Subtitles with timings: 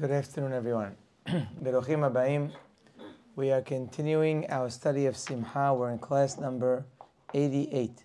[0.00, 0.96] Good afternoon, everyone.
[1.28, 2.50] Abayim.
[3.36, 5.72] We are continuing our study of Simha.
[5.72, 6.84] We're in class number
[7.32, 8.02] 88.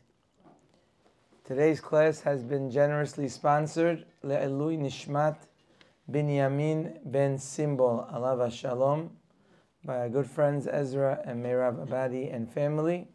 [1.44, 5.38] Today's class has been generously sponsored Le'elui Nishmat
[6.12, 9.10] Binyamin Ben Simbol Alav Shalom
[9.84, 13.08] by our good friends Ezra and Meirav Abadi and family,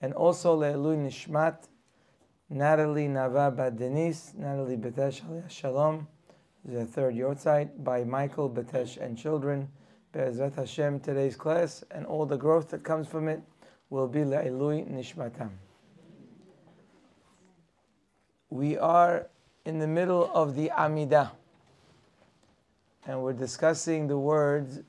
[0.00, 1.66] and also Le'elui Nishmat
[2.48, 6.06] Natalie Nava Bad Denis, Natalie Betesh Shalom
[6.64, 9.68] the third yahrzeit by Michael Batesh and children.
[10.12, 13.42] Be'ezrat Hashem, today's class and all the growth that comes from it
[13.90, 15.50] will be La'ilui Nishmatam.
[18.48, 19.26] We are
[19.64, 21.32] in the middle of the Amidah
[23.06, 24.80] and we're discussing the words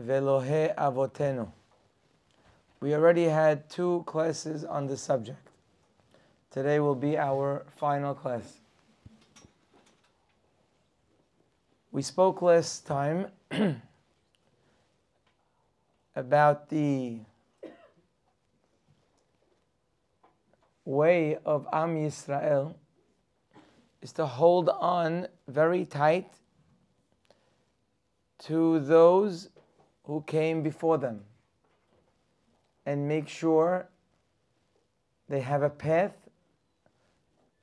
[0.00, 1.50] Velohe Avotenu.
[2.80, 5.50] We already had two classes on the subject.
[6.50, 8.60] Today will be our final class.
[11.90, 13.28] We spoke last time
[16.14, 17.20] about the
[20.84, 22.74] way of Am Yisrael
[24.02, 26.30] is to hold on very tight
[28.40, 29.48] to those
[30.04, 31.24] who came before them
[32.84, 33.88] and make sure
[35.26, 36.28] they have a path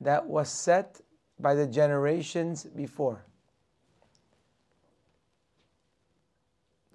[0.00, 1.00] that was set
[1.38, 3.24] by the generations before.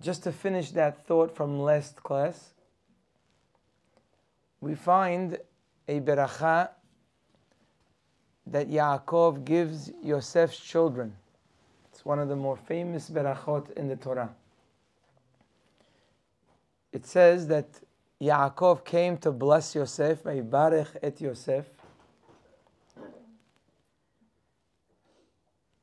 [0.02, 2.54] Just to finish that thought from last class,
[4.60, 5.38] we find
[5.88, 6.70] a beracha
[8.48, 11.16] that Yaakov gives Yosef's children.
[11.92, 14.34] It's one of the more famous berachot in the Torah.
[16.92, 17.68] It says that
[18.22, 21.66] Yaakov came to bless Yosef, Barech et Yosef.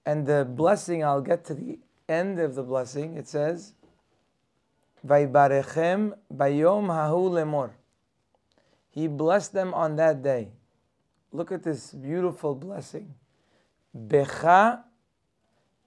[0.04, 3.74] And the blessing, I'll get to the end of the blessing, it says,
[5.08, 7.70] Vaybarechem bayom hahu lemor.
[8.90, 10.50] He blessed them on that day.
[11.32, 13.14] Look at this beautiful blessing.
[13.96, 14.82] Becha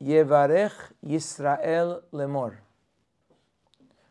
[0.01, 0.73] yevarech
[1.05, 2.57] Yisrael lemor.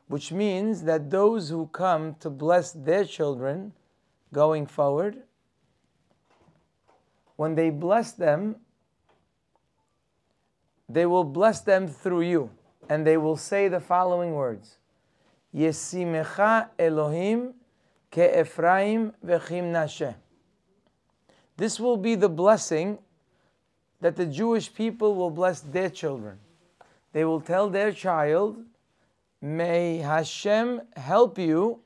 [0.06, 3.72] Which means that those who come to bless their children
[4.32, 5.22] going forward,
[7.36, 8.56] when they bless them,
[10.88, 12.50] they will bless them through you.
[12.88, 14.79] And they will say the following words
[15.54, 17.54] Yesimecha Elohim
[18.10, 20.14] ke'Ephraim v'chim
[21.56, 22.98] This will be the blessing
[24.00, 26.38] that the Jewish people will bless their children.
[27.12, 28.62] They will tell their child,
[29.42, 31.80] May Hashem help you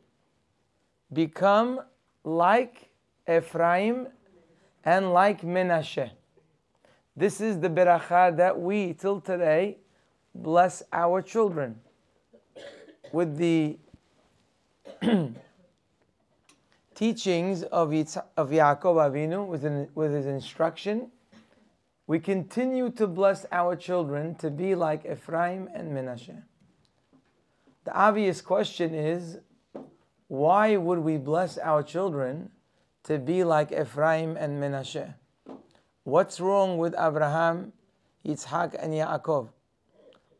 [1.12, 1.80] become
[2.24, 2.90] like
[3.28, 4.08] Ephraim
[4.84, 6.10] and like Menashe.
[7.16, 9.78] This is the beracha that we, till today,
[10.34, 11.80] bless our children
[13.14, 13.78] with the
[16.96, 19.64] teachings of, Yitzha, of Yaakov Avinu, with,
[19.94, 21.12] with his instruction,
[22.08, 26.42] we continue to bless our children to be like Ephraim and Menashe.
[27.84, 29.38] The obvious question is,
[30.26, 32.50] why would we bless our children
[33.04, 35.14] to be like Ephraim and Menashe?
[36.02, 37.72] What's wrong with Abraham,
[38.26, 39.50] Yitzhak, and Yaakov?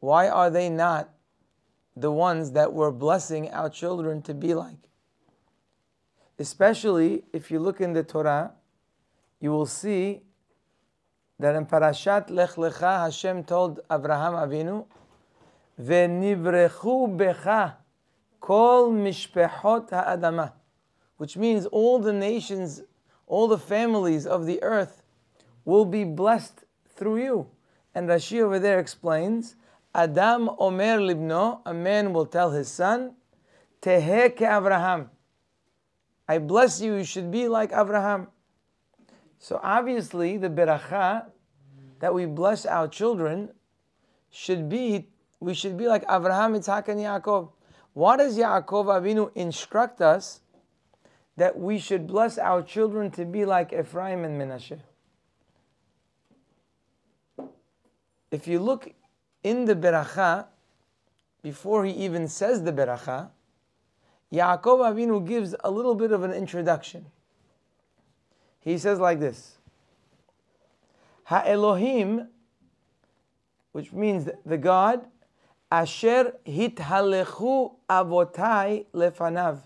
[0.00, 1.13] Why are they not
[1.97, 4.78] the ones that we're blessing our children to be like.
[6.38, 8.53] Especially if you look in the Torah,
[9.41, 10.22] you will see
[11.38, 14.87] that in Parashat Lech Lecha, Hashem told Abraham Avinu,
[15.81, 17.75] "Ve'nivrechu becha
[18.41, 20.53] kol mishpechot ha'adama,"
[21.16, 22.82] which means all the nations,
[23.26, 25.03] all the families of the earth
[25.65, 27.47] will be blessed through you.
[27.94, 29.55] And Rashi over there explains
[29.94, 33.15] Adam Omer Libno, a man will tell his son,
[33.81, 35.09] Tehe ke Avraham.
[36.27, 38.28] I bless you, you should be like Abraham.
[39.38, 41.27] So obviously, the beracha
[42.00, 43.50] that we bless our children
[44.31, 47.50] should be, we should be like Abraham, Yitzhak, and Yaakov.
[47.93, 50.40] Why does Yaakov Avinu instruct us
[51.37, 54.81] that we should bless our children to be like Ephraim and Menashe?
[58.31, 58.93] If you look
[59.44, 60.46] in the beracha,
[61.43, 63.29] before he even says the beracha,
[64.32, 67.06] Yaakov Avinu gives a little bit of an introduction.
[68.61, 69.58] He says like this:
[71.25, 72.29] Ha Elohim,
[73.73, 75.06] which means the God,
[75.70, 79.58] Asher hithalechu avotai lefanav.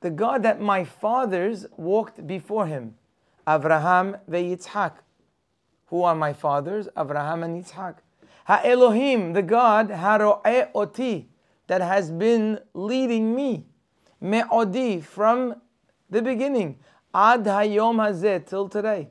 [0.00, 2.96] The God that my fathers walked before him,
[3.46, 4.92] Avraham veYitzhak.
[5.86, 7.96] Who are my fathers, Abraham and Yitzhak.
[8.46, 11.28] Ha Elohim, the God, Haro'e Oti,
[11.66, 13.64] that has been leading me,
[14.20, 15.60] Me'odi, from
[16.10, 16.78] the beginning,
[17.14, 19.08] Ad Hayom Hazeh, till today.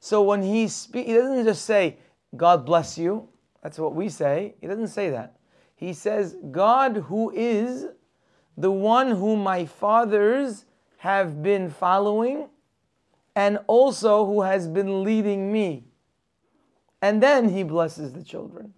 [0.00, 1.98] So when he speaks, he doesn't just say,
[2.36, 3.28] God bless you.
[3.62, 4.54] That's what we say.
[4.60, 5.36] He doesn't say that.
[5.74, 7.86] He says, God who is
[8.56, 10.64] the one whom my fathers
[10.98, 12.48] have been following
[13.38, 15.84] and also who has been leading me.
[17.00, 18.74] And then he blesses the children.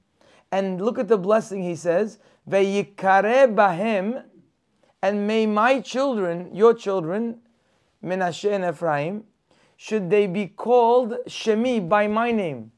[0.53, 4.23] And look at the blessing he says, Ve'yikare bahem,
[5.01, 7.39] and may my children, your children,
[8.05, 9.25] Menashe and Ephraim,
[9.79, 12.71] should they be called Shemi by my name,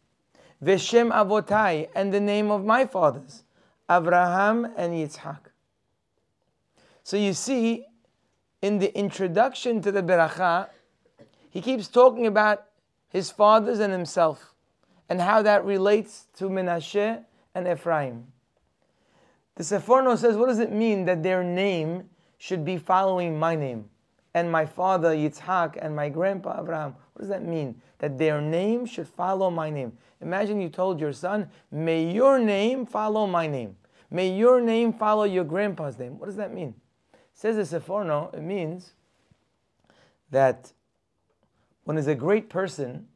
[0.64, 3.42] Veshem Avotai, and the name of my fathers,
[3.90, 5.50] Abraham and Yitzhak.
[7.02, 7.86] So you see,
[8.60, 10.68] in the introduction to the Beracha,
[11.52, 12.64] he keeps talking about
[13.08, 14.54] his fathers and himself
[15.08, 18.26] and how that relates to Menashe and Ephraim.
[19.54, 22.08] The Seforno says, what does it mean that their name
[22.38, 23.90] should be following my name?
[24.34, 26.94] and my father Yitzhak and my grandpa Abraham.
[27.12, 27.80] What does that mean?
[27.98, 29.92] That their name should follow my name.
[30.20, 33.76] Imagine you told your son, May your name follow my name.
[34.10, 36.18] May your name follow your grandpa's name.
[36.18, 36.74] What does that mean?
[37.34, 38.92] Says the Seforno, it means
[40.30, 40.72] that
[41.84, 43.06] when is a great person,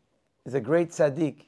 [0.44, 1.46] is a great tzaddik,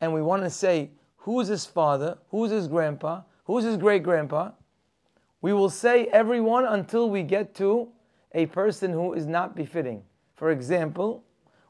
[0.00, 4.50] and we want to say, who's his father, who's his grandpa, who's his great grandpa,
[5.40, 7.88] we will say everyone until we get to
[8.32, 10.02] a person who is not befitting.
[10.34, 11.24] For example,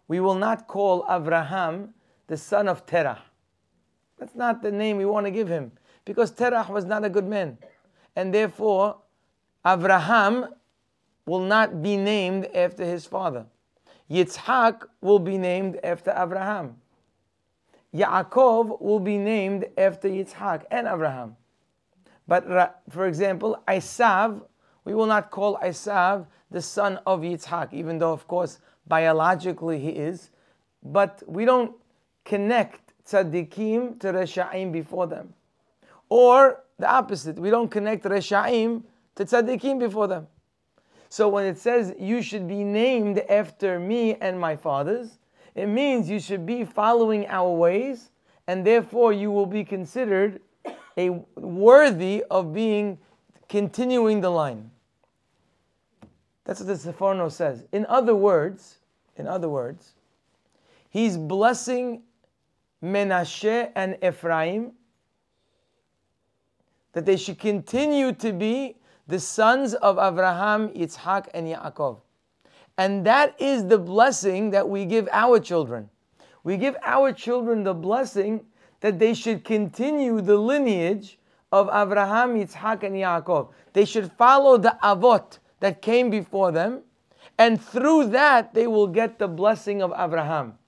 [0.08, 1.94] we will not call Abraham
[2.26, 3.22] the son of Terah.
[4.19, 5.72] That's not the name we want to give him
[6.05, 7.58] because Terah was not a good man.
[8.16, 8.96] And therefore,
[9.66, 10.46] Abraham
[11.26, 13.46] will not be named after his father.
[14.10, 16.76] Yitzhak will be named after Abraham.
[17.94, 21.36] Yaakov will be named after Yitzhak and Abraham.
[22.26, 24.42] But for example, Isav,
[24.84, 29.90] we will not call Isav the son of Yitzhak, even though, of course, biologically he
[29.90, 30.30] is.
[30.82, 31.74] But we don't
[32.24, 35.34] connect tzaddikim to Resha'im before them.
[36.08, 38.82] Or the opposite, we don't connect Resha'im
[39.16, 40.26] to tzaddikim before them.
[41.14, 45.20] So when it says you should be named after me and my fathers,
[45.55, 48.11] it means you should be following our ways,
[48.49, 50.40] and therefore you will be considered
[50.96, 52.99] a worthy of being
[53.49, 54.72] continuing the line.
[56.46, 57.64] That's what the Seforno says.
[57.70, 58.78] In other words,
[59.16, 59.93] in other words,
[60.90, 62.02] he's blessing
[62.82, 64.72] Menashe and Ephraim
[66.93, 68.75] that they should continue to be
[69.06, 72.00] the sons of Abraham, Yitzhak, and Yaakov.
[72.76, 75.90] And that is the blessing that we give our children.
[76.42, 78.44] We give our children the blessing
[78.80, 81.18] that they should continue the lineage
[81.52, 83.52] of Abraham, Yitzhak, and Yaakov.
[83.72, 86.82] They should follow the Avot, that came before them,
[87.38, 90.58] and through that they will get the blessing of Abraham.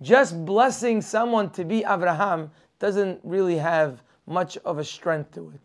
[0.00, 5.60] Just blessing someone to be Abraham doesn't really have much of a strength to it.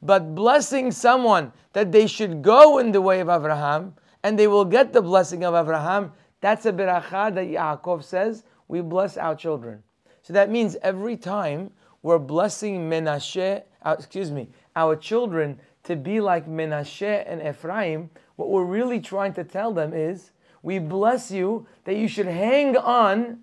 [0.00, 4.64] But blessing someone that they should go in the way of Abraham and they will
[4.64, 9.82] get the blessing of Abraham, that's a beracha that Yaakov says, we bless our children.
[10.22, 11.70] So that means every time
[12.02, 18.50] we're blessing Menashe, uh, excuse me, our children to be like Menashe and Ephraim, what
[18.50, 20.30] we're really trying to tell them is,
[20.62, 23.40] we bless you that you should hang on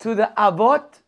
[0.00, 1.00] to the Avot,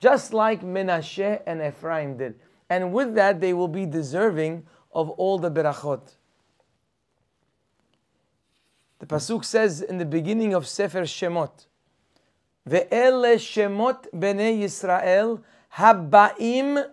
[0.00, 2.34] just like Menashe and Ephraim did.
[2.72, 6.00] And with that, they will be deserving of all the berachot.
[8.98, 11.66] The pasuk says in the beginning of Sefer Shemot,
[12.68, 15.42] "Ve'ele Shemot bnei Yisrael
[15.74, 16.88] haba'im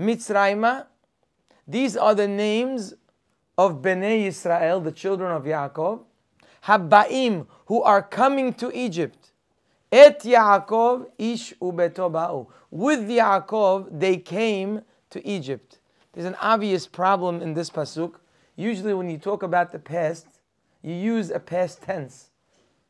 [0.00, 0.86] Mitzrayma
[1.68, 2.94] these are the names
[3.58, 6.04] of Bnei Israel, the children of Yaakov,
[6.64, 9.32] Habbaim, who are coming to Egypt.
[9.90, 12.46] Et Yaakov ish ubetoba'u.
[12.70, 14.82] With Yaakov, they came
[15.16, 15.78] to Egypt.
[16.12, 18.14] There's an obvious problem in this pasuk.
[18.54, 20.26] Usually, when you talk about the past,
[20.82, 22.30] you use a past tense.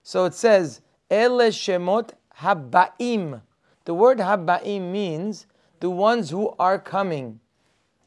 [0.02, 0.80] So it says,
[1.10, 3.40] Ele Shemot Habbaim.
[3.84, 5.46] The word Habbaim means
[5.80, 7.40] the ones who are coming.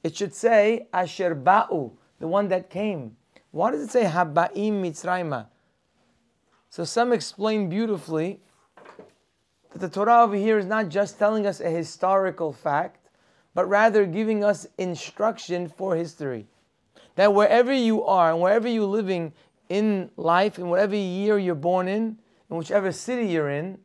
[0.04, 3.16] It should say Asher Ba'u, the one that came.
[3.52, 5.48] Why does it say Haba'im Mitzrayma?
[6.70, 8.42] So some explain beautifully
[9.72, 12.99] that the Torah over here is not just telling us a historical fact,
[13.54, 16.48] but rather giving us instruction for history.
[17.16, 19.34] That wherever you are and wherever you're living
[19.68, 22.18] in life, in whatever year you're born in,
[22.50, 23.80] in whichever city you're in,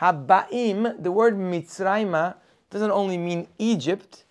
[0.00, 2.34] Haba'im, the word Mitzrayma,
[2.70, 4.24] doesn't only mean Egypt.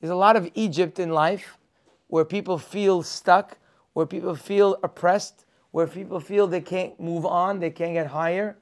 [0.00, 1.58] There's a lot of Egypt in life
[2.06, 3.58] where people feel stuck,
[3.92, 8.56] where people feel oppressed, where people feel they can't move on, they can't get higher.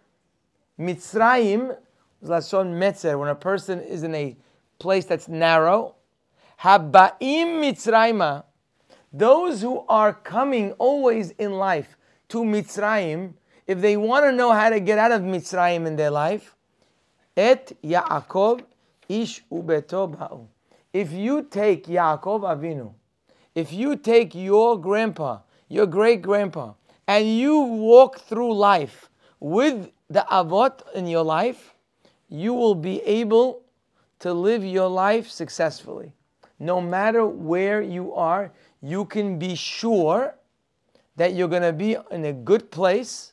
[0.78, 1.76] Mitzrayim
[2.22, 4.36] is Lashon Metzer, when a person is in a
[4.82, 5.94] place that's narrow.
[6.60, 8.44] Haba'im Mitzrayma,
[9.12, 11.96] those who are coming always in life
[12.28, 13.34] to Mitzrayim,
[13.66, 16.56] if they want to know how to get out of Mitzrayim in their life,
[17.36, 18.62] et Yaakov
[19.08, 20.46] ish ubeto ba'u.
[20.92, 22.92] If you take Yaakov Avinu,
[23.54, 26.74] if you take your grandpa, your great grandpa,
[27.06, 29.08] and you walk through life
[29.40, 31.74] with the avot in your life,
[32.28, 33.61] you will be able
[34.22, 36.12] to live your life successfully.
[36.60, 40.36] No matter where you are, you can be sure
[41.16, 43.32] that you're going to be in a good place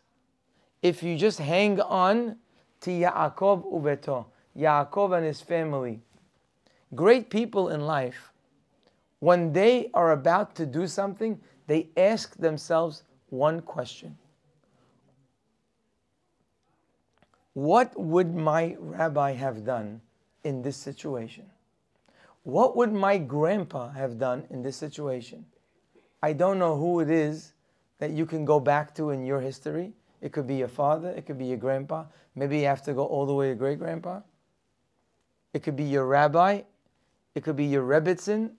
[0.81, 2.37] if you just hang on
[2.81, 4.25] to Yaakov ubeto,
[4.57, 6.01] Yaakov and his family.
[6.95, 8.31] Great people in life,
[9.19, 14.17] when they are about to do something, they ask themselves one question
[17.53, 20.01] What would my rabbi have done
[20.49, 21.45] in this situation?
[22.43, 25.45] What would my grandpa have done in this situation?
[26.21, 27.53] I don't know who it is
[27.99, 31.09] that you can go back to in your history it could be your father.
[31.09, 32.05] It could be your grandpa.
[32.35, 34.21] Maybe you have to go all the way to great grandpa.
[35.53, 36.61] It could be your rabbi.
[37.35, 38.51] It could be your rebbitzin.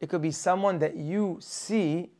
[0.00, 2.10] It could be someone that you see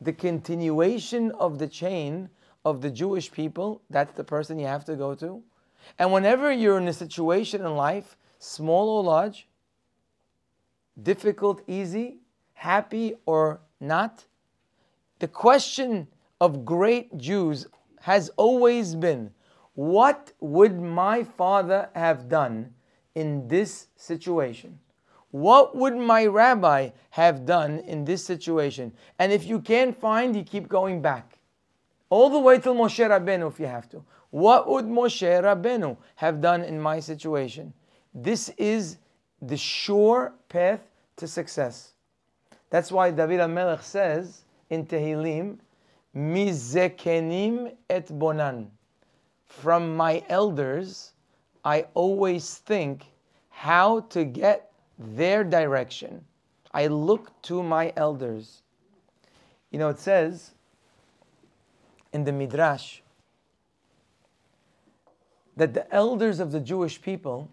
[0.00, 2.28] the continuation of the chain
[2.64, 3.82] of the Jewish people.
[3.90, 5.42] That's the person you have to go to.
[5.98, 9.48] And whenever you're in a situation in life, small or large,
[11.02, 12.18] difficult, easy,
[12.54, 14.24] happy or not,
[15.18, 16.08] the question
[16.40, 17.66] of great Jews
[18.00, 19.30] has always been
[19.74, 22.72] what would my father have done
[23.14, 24.78] in this situation?
[25.30, 28.92] What would my rabbi have done in this situation?
[29.18, 31.38] And if you can't find, you keep going back.
[32.08, 34.02] All the way till Moshe Rabbeinu if you have to.
[34.30, 37.74] What would Moshe Rabbeinu have done in my situation?
[38.18, 38.96] This is
[39.42, 40.80] the sure path
[41.16, 41.92] to success.
[42.70, 45.58] That's why David HaMelech says in Tehillim,
[46.16, 48.68] Mizekenim et bonan.
[49.44, 51.12] From my elders,
[51.62, 53.04] I always think
[53.50, 56.24] how to get their direction.
[56.72, 58.62] I look to my elders.
[59.70, 60.52] You know, it says
[62.14, 63.00] in the Midrash
[65.56, 67.50] that the elders of the Jewish people,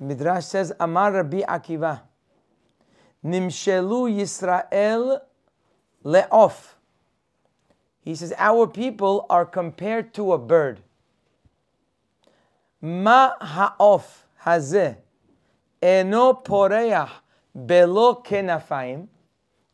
[0.00, 2.02] Midrash says, Amar Rabbi Akiva,
[3.24, 5.20] Nimshelu Yisrael
[6.04, 6.74] le'of.
[8.00, 10.80] He says, Our people are compared to a bird.
[12.80, 14.96] Ma ha'of hazeh
[15.82, 17.10] eno poreach
[17.56, 19.08] belo kenafaim.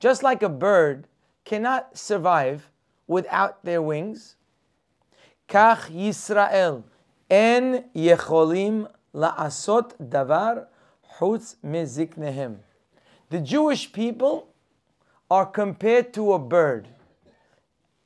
[0.01, 1.07] Just like a bird
[1.45, 2.71] cannot survive
[3.07, 4.37] without their wings.
[5.49, 6.83] Kach Yisrael
[7.31, 10.67] en yecholim la'asot davar
[11.19, 12.57] chutz meziknehem.
[13.31, 14.49] The Jewish people
[15.31, 16.89] are compared to a bird.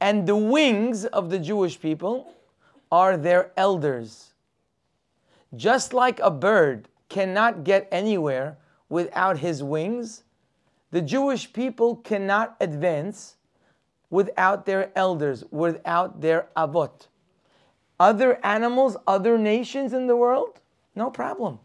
[0.00, 2.32] And the wings of the Jewish people
[2.92, 4.32] are their elders.
[5.56, 10.22] Just like a bird cannot get anywhere without his wings,
[10.90, 13.36] the Jewish people cannot advance
[14.10, 17.08] without their elders, without their avot.
[18.00, 20.60] Other animals, other nations in the world,
[20.98, 21.60] no problem.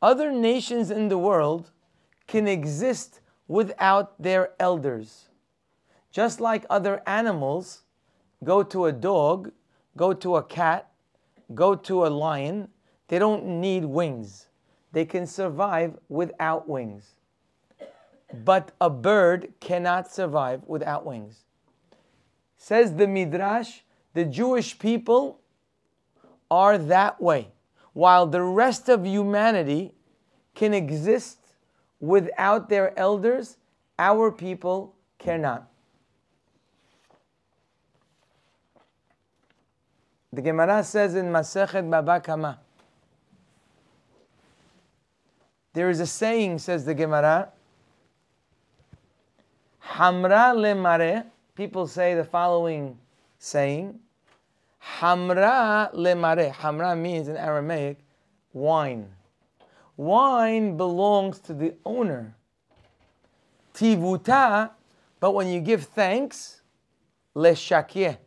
[0.00, 1.70] Other nations in the world
[2.26, 5.28] can exist without their elders.
[6.10, 7.82] Just like other animals
[8.44, 9.52] go to a dog,
[9.96, 10.90] go to a cat,
[11.54, 12.68] go to a lion,
[13.08, 14.48] they don't need wings.
[14.92, 17.04] They can survive without wings.
[18.44, 21.44] But a bird cannot survive without wings.
[22.56, 23.80] Says the Midrash,
[24.14, 25.40] the Jewish people
[26.50, 27.51] are that way,
[27.92, 29.94] while the rest of humanity
[30.54, 31.38] can exist
[32.00, 33.56] without their elders,
[33.98, 35.68] our people cannot.
[40.32, 42.58] The Gemara says in Masechet Baba Kama,
[45.74, 47.50] there is a saying, says the Gemara,
[49.84, 51.26] Hamra le mare.
[51.54, 52.98] People say the following
[53.38, 53.98] saying,
[54.98, 56.50] Hamra le mare.
[56.50, 57.98] Hamra means in Aramaic
[58.52, 59.08] wine.
[59.96, 62.34] Wine belongs to the owner.
[63.74, 64.70] Tivuta,
[65.20, 66.62] but when you give thanks,
[67.34, 68.18] le shakye.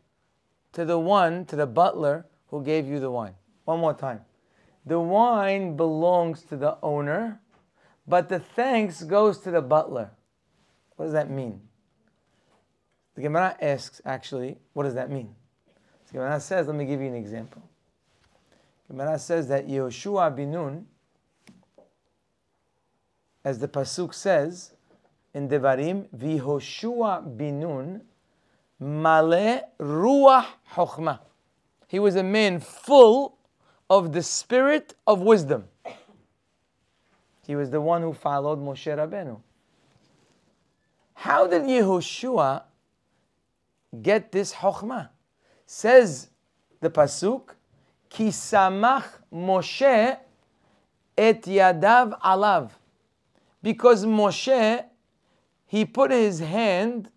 [0.75, 3.33] to the one, to the butler who gave you the wine.
[3.63, 4.21] One more time.
[4.85, 7.39] The wine belongs to the owner,
[8.07, 10.11] but the thanks goes to the butler.
[10.95, 11.61] What does that mean?
[13.15, 15.33] The Gemara asks, actually, what does that mean?
[16.15, 17.61] Gemara says, let me give you an example.
[18.87, 20.87] Gemara says that Yehoshua bin Nun,
[23.43, 24.71] as the Pasuk says
[25.33, 28.01] in Devarim, Vihoshua bin Nun,
[28.79, 31.19] Male Ruach Chochmah.
[31.89, 33.37] He was a man full
[33.89, 35.65] of the spirit of wisdom.
[37.45, 39.41] He was the one who followed Moshe Rabbeinu.
[41.15, 42.63] How did Yehoshua
[44.01, 45.09] get this chokhmah?
[45.77, 46.29] Says
[46.79, 47.49] the pasuk,
[48.07, 50.17] "Ki samach Moshe
[51.17, 52.71] et yadav alav,"
[53.61, 54.85] because Moshe
[55.65, 57.11] he put his hand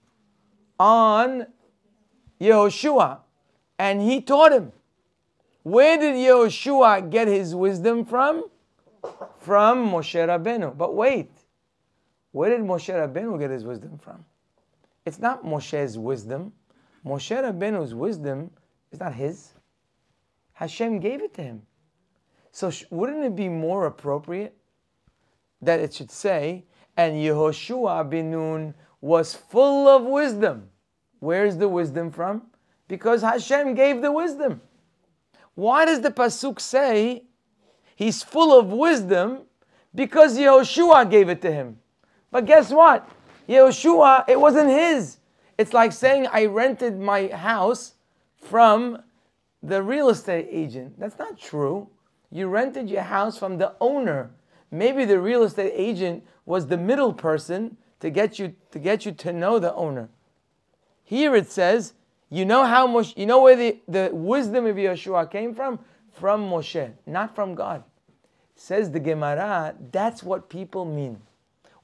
[0.77, 1.47] on
[2.41, 3.21] Yehoshua
[3.79, 4.73] and he taught him.
[5.63, 8.43] Where did Yehoshua get his wisdom from?
[9.39, 10.77] From Moshe Rabbeinu.
[10.77, 11.31] But wait,
[12.33, 14.25] where did Moshe Rabbeinu get his wisdom from?
[15.07, 16.55] It's not Moshe's wisdom.
[17.05, 18.51] Moshe Rabbeinu's wisdom
[18.91, 19.53] is not his.
[20.53, 21.63] Hashem gave it to him.
[22.51, 24.57] So sh- wouldn't it be more appropriate
[25.63, 26.65] that it should say,
[26.97, 30.69] and Yehoshua bin Nun was full of wisdom?
[31.21, 32.43] Where's the wisdom from?
[32.89, 34.61] Because Hashem gave the wisdom.
[35.55, 37.25] Why does the Pasuk say
[37.95, 39.43] he's full of wisdom?
[39.95, 41.79] Because Yehoshua gave it to him.
[42.31, 43.09] But guess what?
[43.49, 45.19] Yehoshua, it wasn't his.
[45.59, 47.95] It's like saying I rented my house
[48.41, 49.03] from
[49.63, 50.99] the real estate agent.
[50.99, 51.89] That's not true.
[52.31, 54.31] You rented your house from the owner.
[54.71, 59.13] Maybe the real estate agent was the middle person to get you to get you
[59.13, 60.09] to know the owner.
[61.03, 61.95] Here it says
[62.31, 65.81] you know how much you know where the, the wisdom of Yehoshua came from?
[66.13, 67.83] From Moshe, not from God.
[68.55, 71.21] Says the Gemara, that's what people mean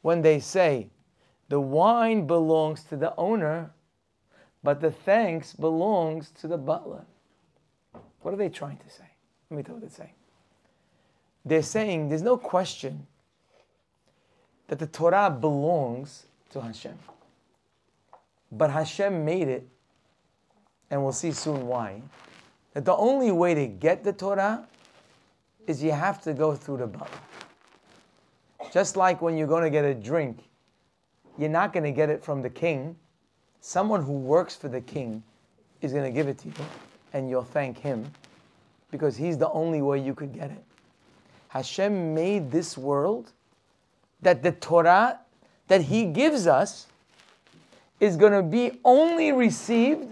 [0.03, 0.91] when they say
[1.55, 3.71] the wine belongs to the owner,
[4.65, 7.05] but the thanks belongs to the butler.
[8.23, 9.05] What are they trying to say?
[9.49, 10.15] Let me tell you what they're saying.
[11.45, 13.07] They're saying there's no question
[14.67, 16.99] that the Torah belongs to Hashem.
[18.51, 19.69] But Hashem made it
[20.91, 22.03] and we'll see soon why,
[22.73, 24.67] that the only way to get the Torah
[25.69, 27.21] is you have to go through the butler.
[28.73, 30.49] Just like when you're going to get a drink,
[31.39, 32.97] you're not going to get it from the king.
[33.61, 35.23] Someone who works for the king
[35.81, 36.67] is going to give it to you,
[37.13, 38.11] and you'll thank him
[38.91, 40.63] because he's the only way you could get it.
[41.49, 43.33] Hashem made this world
[44.23, 45.21] that the Torah
[45.69, 46.87] that he gives us
[48.01, 50.09] is going to be only received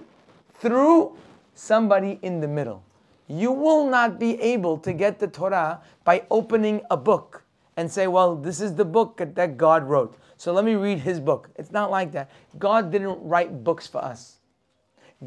[0.54, 1.16] through
[1.54, 2.82] somebody in the middle.
[3.28, 7.41] You will not be able to get the Torah by opening a book
[7.76, 10.18] and say, well, this is the book that God wrote.
[10.36, 11.50] So let me read his book.
[11.56, 12.30] It's not like that.
[12.58, 14.38] God didn't write books for us.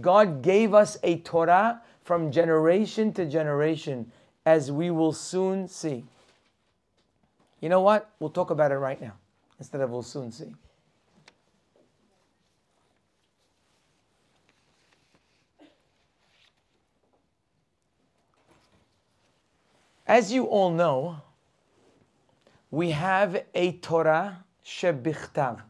[0.02, 4.12] God gave us a Torah from generation to generation,
[4.46, 6.04] as we will soon see.
[7.62, 8.12] You know what?
[8.20, 9.14] We'll talk about it right now
[9.58, 10.54] instead of we'll soon see.
[20.06, 21.22] As you all know,
[22.72, 25.62] we have a Torah shebichtav.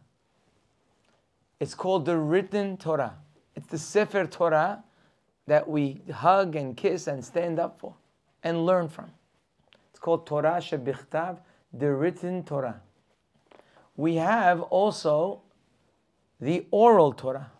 [1.60, 3.15] It's called the written Torah.
[3.55, 4.84] It's the Sefer Torah
[5.47, 7.93] that we hug and kiss and stand up for
[8.43, 9.12] and learn from.
[9.89, 11.38] It's called Torah shebichtav,
[11.73, 12.81] the written Torah.
[13.95, 15.41] We have also
[16.41, 17.51] the oral Torah.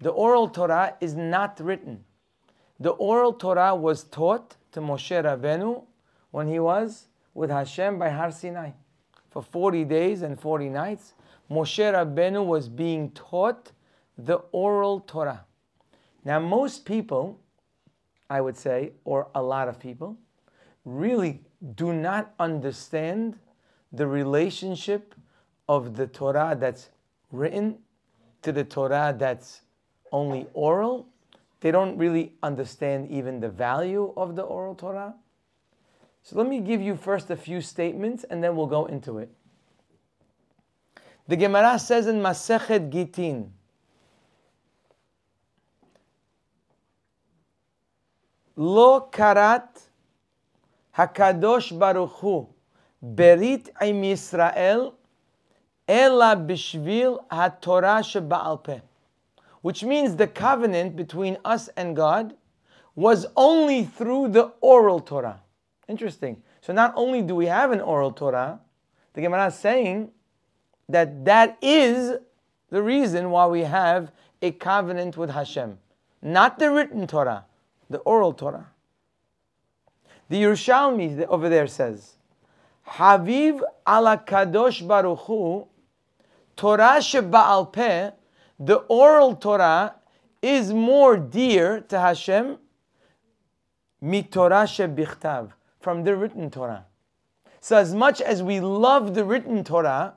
[0.00, 2.04] The oral Torah is not written.
[2.80, 5.84] The oral Torah was taught to Moshe Rabbeinu
[6.32, 8.70] when he was with Hashem by Har Sinai.
[9.30, 11.14] For 40 days and 40 nights,
[11.50, 13.72] Moshe Rabbeinu was being taught
[14.18, 15.44] the oral Torah.
[16.24, 17.40] Now, most people,
[18.28, 20.16] I would say, or a lot of people,
[20.84, 21.40] really
[21.74, 23.38] do not understand
[23.92, 25.14] the relationship
[25.68, 26.90] of the Torah that's
[27.30, 27.78] written
[28.42, 29.62] to the Torah that's
[30.12, 31.08] only oral
[31.62, 35.14] they don't really understand even the value of the oral Torah.
[36.22, 39.30] So let me give you first a few statements and then we'll go into it.
[41.28, 43.52] The Gemara says in Masechet Gittin,
[48.56, 49.82] Lo karat
[50.96, 52.48] Hakadosh Baruch Hu
[53.02, 54.92] berit im Yisrael
[55.88, 58.80] ela bishvil haTorah sheba'al peh.
[59.62, 62.34] which means the covenant between us and God
[62.94, 65.41] was only through the oral Torah.
[65.88, 66.42] Interesting.
[66.60, 68.60] So not only do we have an oral Torah,
[69.14, 70.10] the Gemara is saying
[70.88, 72.18] that that is
[72.70, 75.78] the reason why we have a covenant with Hashem.
[76.22, 77.44] Not the written Torah,
[77.90, 78.68] the oral Torah.
[80.28, 82.16] The Yerushalmi over there says,
[82.88, 85.66] Haviv al HaKadosh baruch hu,
[86.56, 88.10] Torah sheba'al peh,
[88.58, 89.96] the oral Torah
[90.40, 92.58] is more dear to Hashem
[94.02, 96.86] mitorah shebichtav, from the written Torah.
[97.60, 100.14] So as much as we love the written Torah,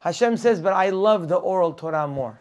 [0.00, 2.40] Hashem says, but I love the oral Torah more.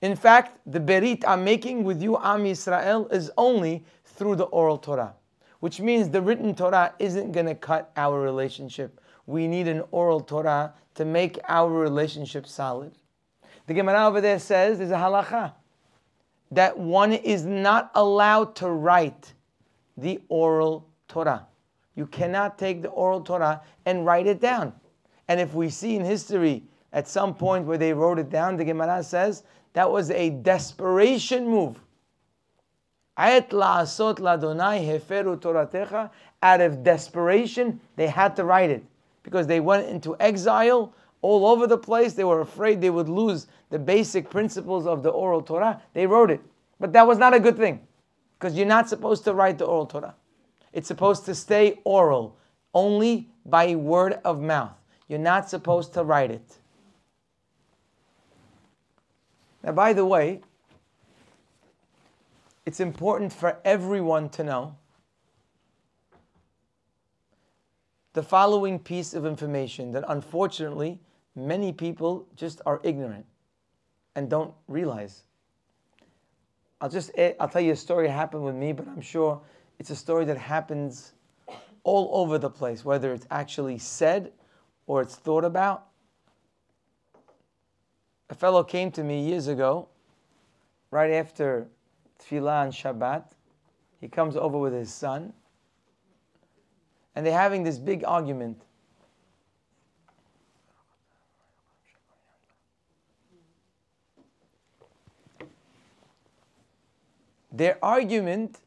[0.00, 4.78] In fact, the berit I'm making with you, Am Yisrael, is only through the oral
[4.78, 5.14] Torah,
[5.60, 9.00] which means the written Torah isn't going to cut our relationship.
[9.26, 12.92] We need an oral Torah to make our relationship solid.
[13.66, 15.52] The Gemara over there says there's a halacha
[16.50, 19.34] that one is not allowed to write
[19.96, 21.47] the oral Torah.
[21.98, 24.72] You cannot take the oral Torah and write it down.
[25.26, 28.64] And if we see in history at some point where they wrote it down, the
[28.64, 31.80] Gemara says that was a desperation move.
[33.16, 33.50] Out
[36.60, 38.84] of desperation, they had to write it
[39.24, 42.12] because they went into exile all over the place.
[42.12, 45.82] They were afraid they would lose the basic principles of the oral Torah.
[45.94, 46.42] They wrote it.
[46.78, 47.80] But that was not a good thing
[48.38, 50.14] because you're not supposed to write the oral Torah.
[50.78, 52.36] It's supposed to stay oral,
[52.72, 54.76] only by word of mouth.
[55.08, 56.58] You're not supposed to write it.
[59.64, 60.40] Now, by the way,
[62.64, 64.76] it's important for everyone to know
[68.12, 71.00] the following piece of information that unfortunately
[71.34, 73.26] many people just are ignorant
[74.14, 75.24] and don't realize.
[76.80, 79.40] I'll just eh, I'll tell you a story happened with me, but I'm sure
[79.78, 81.12] it's a story that happens
[81.84, 84.32] all over the place, whether it's actually said
[84.86, 85.86] or it's thought about.
[88.30, 89.88] A fellow came to me years ago,
[90.90, 91.68] right after
[92.18, 93.24] Tefillah and Shabbat.
[94.00, 95.32] He comes over with his son,
[97.14, 98.62] and they're having this big argument.
[107.50, 108.60] Their argument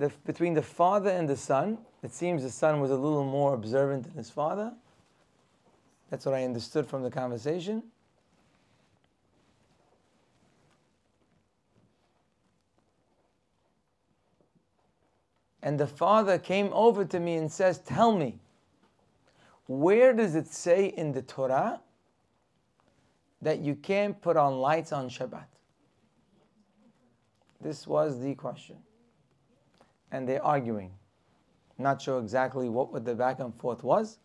[0.00, 3.52] the, between the father and the son, it seems the son was a little more
[3.52, 4.72] observant than his father.
[6.08, 7.82] That's what I understood from the conversation.
[15.62, 18.38] And the father came over to me and says, Tell me,
[19.66, 21.80] where does it say in the Torah
[23.42, 25.44] that you can't put on lights on Shabbat?
[27.60, 28.76] This was the question.
[30.12, 30.92] And they're arguing.
[31.78, 34.18] Not sure exactly what the back and forth was,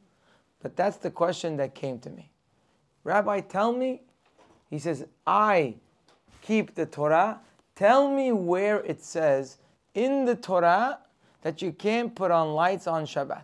[0.61, 2.31] but that's the question that came to me.
[3.03, 4.01] Rabbi, tell me,
[4.69, 5.75] he says, I
[6.41, 7.39] keep the Torah.
[7.75, 9.57] Tell me where it says
[9.93, 10.99] in the Torah
[11.43, 13.43] that you can't put on lights on Shabbat.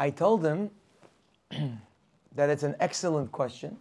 [0.00, 0.70] I told him
[2.38, 3.76] that it's an excellent question,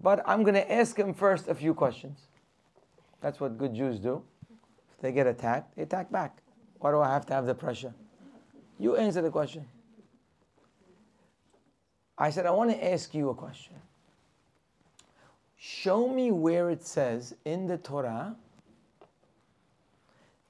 [0.00, 2.20] but I'm going to ask him first a few questions.
[3.20, 4.22] That's what good Jews do.
[4.94, 6.38] If they get attacked, they attack back.
[6.78, 7.92] Why do I have to have the pressure?
[8.78, 9.66] You answer the question.
[12.16, 13.74] I said, I want to ask you a question.
[15.58, 18.34] Show me where it says in the Torah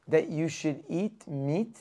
[0.06, 1.76] that you should eat meat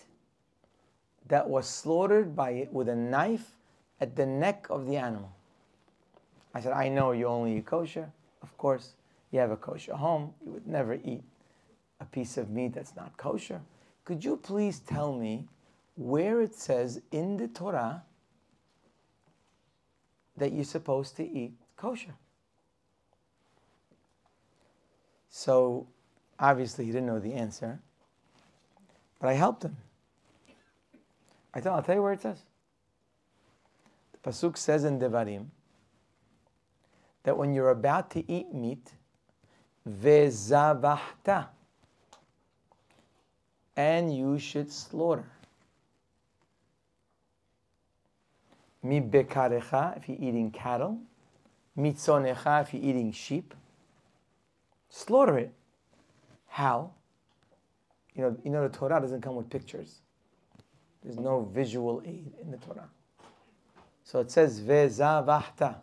[1.28, 3.52] that was slaughtered by with a knife
[4.00, 5.32] at the neck of the animal.
[6.54, 8.12] I said, I know you only eat kosher.
[8.42, 8.94] Of course,
[9.32, 10.34] you have a kosher home.
[10.46, 11.24] You would never eat
[12.00, 13.62] a piece of meat that's not kosher.
[14.06, 15.48] Could you please tell me
[15.96, 18.04] where it says in the Torah
[20.38, 22.14] that you're supposed to eat kosher.
[25.30, 25.88] So
[26.40, 27.80] obviously he didn't know the answer,
[29.20, 29.76] but I helped him.
[31.54, 32.38] I tell, I'll tell you where it says.
[34.28, 35.46] Pasuk says in Devarim
[37.24, 38.92] that when you're about to eat meat,
[39.90, 41.48] vezavahta,
[43.78, 45.32] and you should slaughter.
[48.84, 51.00] Mi bekarecha, if you're eating cattle.
[51.78, 53.54] Mitzonecha, if you're eating sheep.
[54.90, 55.54] Slaughter it.
[56.48, 56.92] How?
[58.13, 60.02] You know, you know the Torah doesn't come with pictures.
[61.02, 62.90] There's no visual aid in the Torah.
[64.08, 65.76] So it says vezavahta.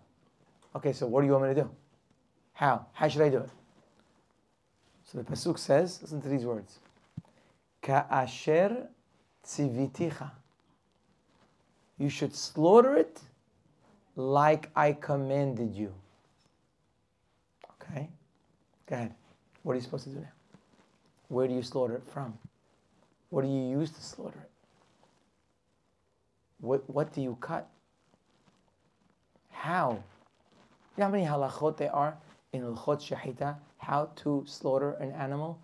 [0.75, 1.71] Okay, so what do you want me to do?
[2.55, 2.87] How?
[2.95, 3.51] How should I do it?
[5.05, 6.79] So the pasuk says, listen to these words.
[7.83, 8.89] Ka'asher
[9.45, 10.31] tziviticha.
[11.99, 13.21] You should slaughter it
[14.17, 15.93] like I commanded you.
[17.75, 18.09] Okay?
[18.87, 19.15] Go ahead.
[19.65, 20.33] What are you supposed to do now?
[21.29, 22.39] Where do you slaughter it from?
[23.29, 24.51] What do you use to slaughter it?
[26.61, 27.69] What, what do you cut?
[29.65, 29.93] How?
[29.93, 29.97] You
[30.99, 32.19] know how many halachot there are
[32.53, 33.57] in Hilchot Shahita?
[33.79, 35.59] How to slaughter an animal?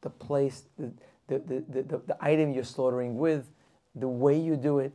[0.00, 0.90] The place, the,
[1.26, 3.50] the, the, the, the, item you're slaughtering with,
[3.94, 4.94] the way you do it.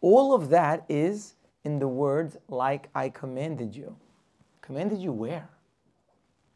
[0.00, 3.94] All of that is in the words, like I commanded you.
[4.62, 5.50] Commanded you where?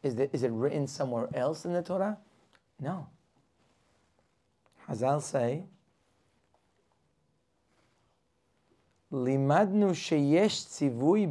[0.02, 2.16] Is, it is it written somewhere else in the Torah?
[2.80, 3.08] No.
[4.88, 5.64] Hazal say,
[9.12, 11.26] Limadnu sheyesh tzivui.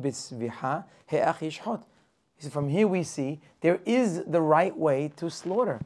[2.50, 5.80] From here we see there is the right way to slaughter.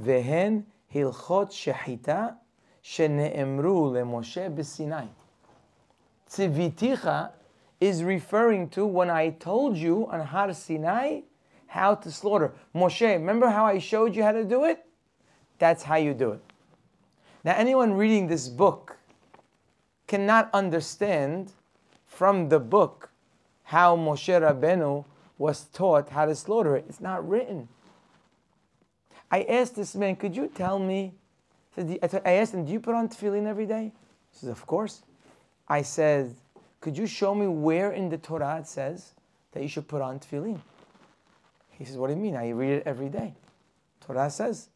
[0.00, 0.64] Vehen
[0.94, 2.36] hilchot shechita
[2.82, 5.08] shene'emru leMoshe b'Sinai.
[6.30, 7.30] Tziviticha
[7.80, 11.20] is referring to when I told you on Har Sinai
[11.66, 12.52] how to slaughter.
[12.74, 14.84] Moshe, remember how I showed you how to do it?
[15.58, 16.42] That's how you do it.
[17.44, 18.97] Now, anyone reading this book
[20.08, 21.52] cannot understand
[22.06, 23.10] from the book
[23.64, 25.04] how Moshe Rabbeinu
[25.36, 26.86] was taught how to slaughter it.
[26.88, 27.68] It's not written.
[29.30, 31.12] I asked this man, could you tell me?
[31.76, 33.92] I asked him, do you put on tefillin every day?
[34.32, 35.02] He says, of course.
[35.68, 36.34] I said,
[36.80, 39.12] could you show me where in the Torah it says
[39.52, 40.58] that you should put on tefillin?
[41.70, 42.34] He says, what do you mean?
[42.34, 43.34] I read it every day.
[44.00, 44.70] Torah says,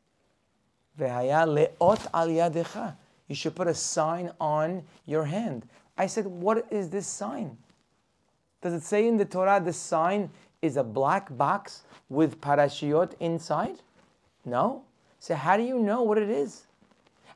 [1.01, 2.95] Vehaya leot al yadecha.
[3.33, 5.67] You should put a sign on your hand.
[5.97, 7.57] I said, What is this sign?
[8.61, 10.29] Does it say in the Torah the sign
[10.61, 13.77] is a black box with parashiot inside?
[14.45, 14.83] No.
[15.19, 16.67] So, how do you know what it is?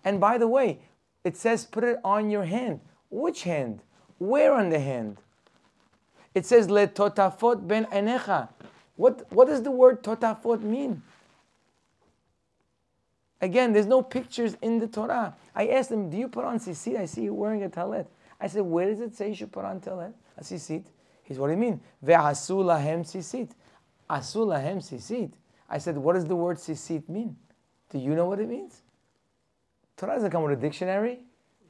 [0.04, 0.80] And by the way,
[1.24, 2.80] it says put it on your hand.
[3.08, 3.80] Which hand?
[4.18, 5.16] Where on the hand?
[6.34, 8.50] It says le totafot ben enecha.
[8.96, 11.00] What, what does the word totafot mean?
[13.40, 15.36] Again, there's no pictures in the Torah.
[15.54, 16.98] I asked him, Do you put on tzitzit?
[16.98, 18.06] I see you wearing a talit.
[18.40, 20.12] I said, Where does it say you should put on talit?
[20.38, 20.44] A.
[20.44, 20.84] He said,
[21.38, 21.80] What do you mean?
[22.04, 23.50] Ve'asu lahem tzitzit.
[24.08, 25.32] Asu lahem tzitzit.
[25.68, 27.36] I said, What does the word tzitzit mean?
[27.90, 28.82] Do you know what it means?
[29.96, 31.20] Torah doesn't come with a dictionary.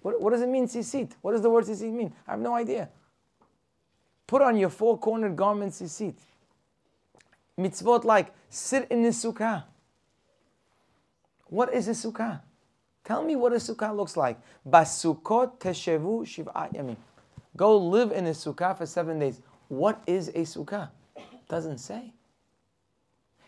[0.02, 1.12] What, what does it mean, tzitzit?
[1.20, 2.12] What does the word tzitzit mean?
[2.29, 2.90] I have no idea.
[4.26, 6.14] Put on your four cornered garment tzitzit.
[7.59, 9.64] Mitzvot like sit in the sukkah.
[11.48, 12.40] What is a sukkah?
[13.04, 14.38] Tell me what a sukkah looks like.
[14.68, 16.96] Basukot teshevu shiv'at yamim.
[17.56, 19.40] Go live in a sukkah for seven days.
[19.68, 20.90] What is a sukkah?
[21.48, 22.12] Doesn't say.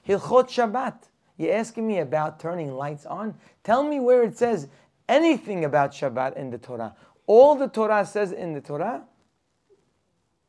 [0.09, 0.95] Hilchot Shabbat.
[1.37, 3.35] You're asking me about turning lights on?
[3.63, 4.69] Tell me where it says
[5.09, 6.95] anything about Shabbat in the Torah.
[7.27, 9.03] All the Torah says in the Torah,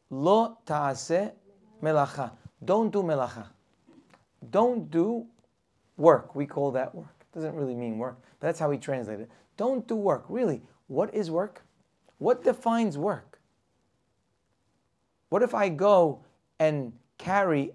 [0.09, 1.31] Lo ta'aseh
[1.83, 2.31] melacha.
[2.63, 3.45] Don't do melacha.
[4.49, 5.25] Don't do
[5.97, 6.33] work.
[6.35, 7.18] We call that work.
[7.33, 9.29] Doesn't really mean work, but that's how we translate it.
[9.57, 10.25] Don't do work.
[10.29, 11.61] Really, what is work?
[12.17, 13.39] What defines work?
[15.29, 16.23] What if I go
[16.59, 17.71] and carry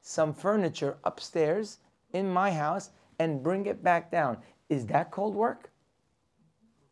[0.00, 1.78] some furniture upstairs
[2.14, 4.38] in my house and bring it back down?
[4.70, 5.70] Is that called work?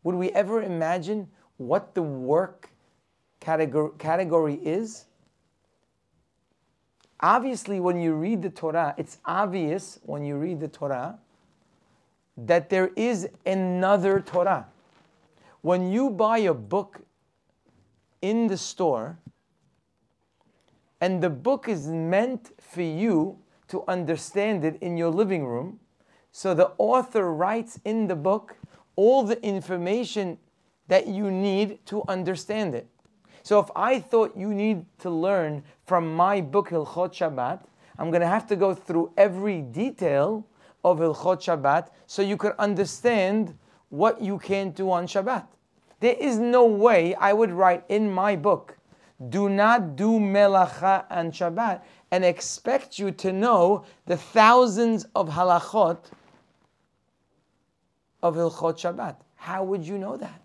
[0.02, 2.70] Would we ever imagine what the work
[3.40, 5.06] category is?
[7.20, 11.18] Obviously, when you read the Torah, it's obvious when you read the Torah
[12.46, 14.66] that there is another Torah.
[15.60, 17.00] When you buy a book
[18.22, 19.18] in the store,
[21.00, 25.80] and the book is meant for you to understand it in your living room,
[26.32, 28.56] so the author writes in the book
[28.96, 30.38] all the information
[30.88, 32.86] that you need to understand it.
[33.42, 37.60] So if I thought you need to learn from my book Hilchot Shabbat,
[37.98, 40.46] I'm going to have to go through every detail
[40.84, 43.56] of Hilchot Shabbat so you could understand
[43.90, 45.46] what you can't do on Shabbat.
[46.00, 48.78] There is no way I would write in my book,
[49.28, 55.98] do not do melacha on Shabbat, and expect you to know the thousands of halachot
[58.22, 59.16] of Hilchot Shabbat.
[59.36, 60.40] How would you know that?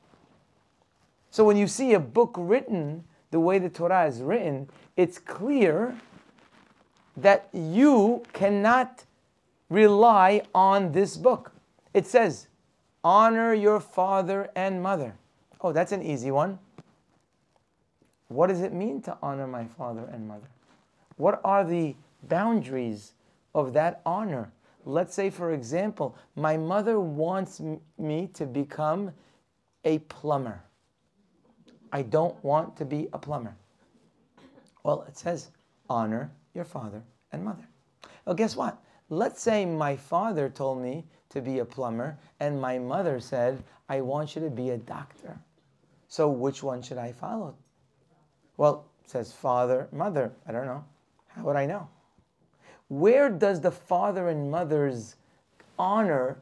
[1.29, 5.97] So when you see a book written the way the Torah is written, it's clear
[7.17, 9.05] that you cannot
[9.73, 11.51] rely on this book.
[11.93, 12.47] It says,
[13.03, 15.15] honor your father and mother.
[15.61, 16.59] Oh, that's an easy one.
[18.27, 20.47] What does it mean to honor my father and mother?
[21.17, 23.13] What are the boundaries
[23.55, 24.51] of that honor?
[24.85, 27.61] Let's say, for example, my mother wants
[27.97, 29.11] me to become
[29.85, 30.61] a plumber.
[31.91, 33.55] I don't want to be a plumber.
[34.83, 35.49] Well, it says,
[35.89, 37.67] honor your father and mother.
[38.25, 38.82] Well, guess what?
[39.13, 44.01] Let's say my father told me to be a plumber, and my mother said, I
[44.01, 45.39] want you to be a doctor.
[46.07, 47.55] So, which one should I follow?
[48.57, 50.31] Well, says father, mother.
[50.47, 50.83] I don't know.
[51.27, 51.87] How would I know?
[52.87, 55.15] Where does the father and mother's
[55.77, 56.39] honor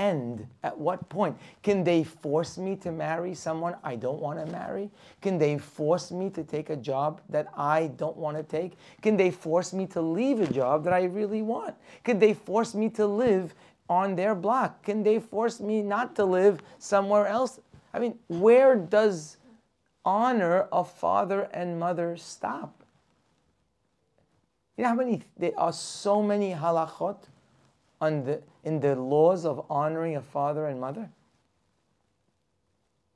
[0.00, 0.46] end?
[0.62, 1.36] At what point?
[1.62, 4.90] Can they force me to marry someone I don't want to marry?
[5.20, 8.78] Can they force me to take a job that I don't want to take?
[9.02, 11.74] Can they force me to leave a job that I really want?
[12.02, 13.54] Can they force me to live
[13.88, 14.82] on their block?
[14.82, 17.60] Can they force me not to live somewhere else?
[17.92, 19.36] I mean, where does
[20.04, 22.74] honor of father and mother stop?
[24.76, 27.18] You know how many, there are so many halachot
[28.00, 31.10] the, in the laws of honoring a father and mother?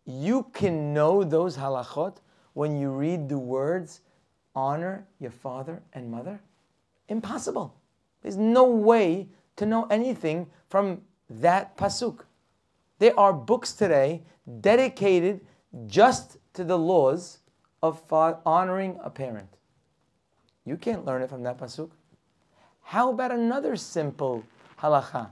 [0.05, 2.17] You can know those halachot
[2.53, 4.01] when you read the words,
[4.55, 6.41] honor your father and mother?
[7.09, 7.75] Impossible.
[8.23, 12.21] There's no way to know anything from that pasuk.
[12.99, 14.23] There are books today
[14.61, 15.41] dedicated
[15.87, 17.39] just to the laws
[17.83, 18.03] of
[18.47, 19.49] honoring a parent.
[20.65, 21.91] You can't learn it from that pasuk.
[22.83, 24.45] How about another simple
[24.81, 25.31] halacha?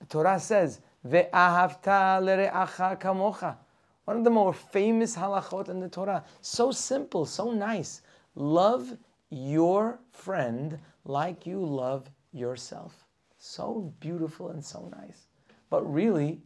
[0.00, 3.56] The Torah says, "Ve'ahavta lereacha kamocha."
[4.04, 6.24] One of the more famous halachot in the Torah.
[6.40, 8.02] So simple, so nice.
[8.34, 8.96] Love
[9.30, 13.06] your friend like you love yourself.
[13.38, 15.28] So beautiful and so nice.
[15.68, 16.40] But really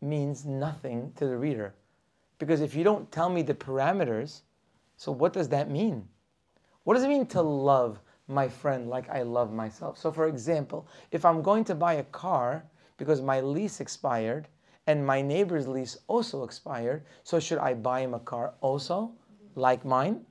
[0.00, 1.74] means nothing to the reader.
[2.38, 4.42] Because if you don't tell me the parameters,
[4.96, 6.08] so what does that mean?
[6.84, 9.98] What does it mean to love my friend like I love myself?
[9.98, 12.64] So, for example, if I'm going to buy a car
[12.96, 14.48] because my lease expired
[14.86, 19.12] and my neighbor's lease also expired, so should I buy him a car also
[19.54, 20.24] like mine?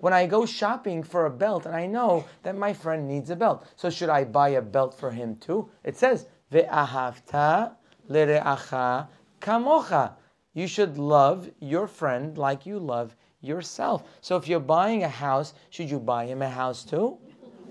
[0.00, 3.36] When I go shopping for a belt and I know that my friend needs a
[3.36, 5.70] belt, so should I buy a belt for him too?
[5.84, 7.72] It says, Ve'ahavta
[8.08, 9.08] lere'acha
[9.40, 10.12] kamocha.
[10.52, 14.02] You should love your friend like you love yourself.
[14.20, 17.18] So if you're buying a house, should you buy him a house too?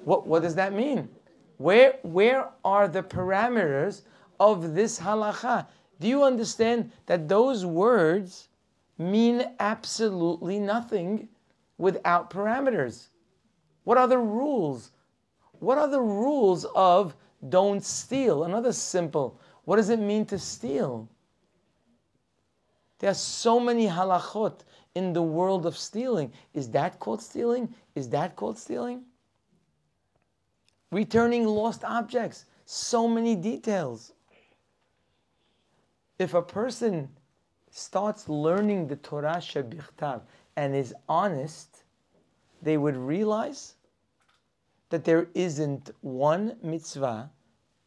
[0.10, 1.08] What, what does that mean?
[1.58, 4.02] Where, where are the parameters
[4.39, 5.67] of this halacha?
[6.00, 8.48] Do you understand that those words
[8.98, 11.30] mean absolutely nothing
[11.78, 13.10] without parameters?
[13.84, 14.89] What are the rules?
[15.60, 17.15] What are the rules of
[17.48, 18.45] don't steal?
[18.45, 19.39] Another simple.
[19.65, 21.08] What does it mean to steal?
[22.98, 24.62] There are so many halachot
[24.95, 26.34] in the world of stealing.
[26.56, 27.76] Is that called stealing?
[27.93, 29.04] Is that called stealing?
[30.91, 32.45] Returning lost objects.
[32.65, 34.13] So many details.
[36.17, 37.10] If a person
[37.71, 40.21] starts learning the Torah Shebichtav
[40.56, 41.84] and is honest,
[42.62, 43.75] they would realize
[44.89, 47.30] that there isn't one mitzvah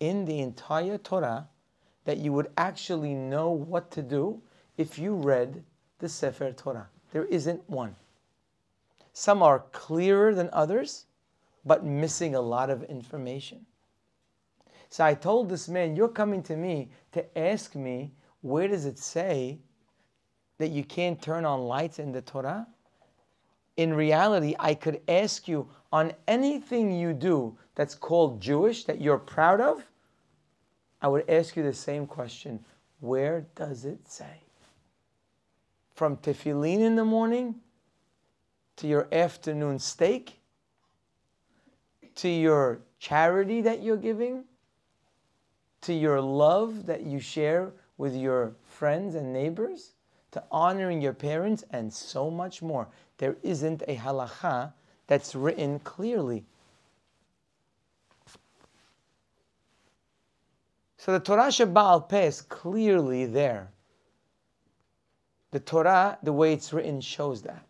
[0.01, 1.49] in the entire Torah
[2.05, 4.41] that you would actually know what to do
[4.77, 5.63] if you read
[5.99, 6.89] the Sefer Torah.
[7.13, 7.95] There isn't one.
[9.13, 11.07] Some are clearer than others,
[11.65, 13.65] but missing a lot of information.
[14.89, 18.99] So I told this man, You're coming to me to ask me, where does it
[18.99, 19.59] say
[20.59, 22.67] that you can't turn on lights in the Torah?
[23.77, 29.19] In reality, I could ask you on anything you do that's called Jewish that you're
[29.19, 29.85] proud of.
[31.01, 32.65] I would ask you the same question
[33.01, 34.43] Where does it say?
[35.95, 37.55] from tefillin in the morning
[38.77, 40.41] to your afternoon steak
[42.17, 44.45] to your charity that you're giving
[45.83, 49.93] to your love that you share with your friends and neighbors
[50.31, 52.89] to honoring your parents and so much more.
[53.19, 54.73] There isn't a halacha
[55.07, 56.45] that's written clearly.
[60.97, 63.73] So the Torah Shabbal Peh is clearly there.
[65.51, 67.67] The Torah, the way it's written, shows that.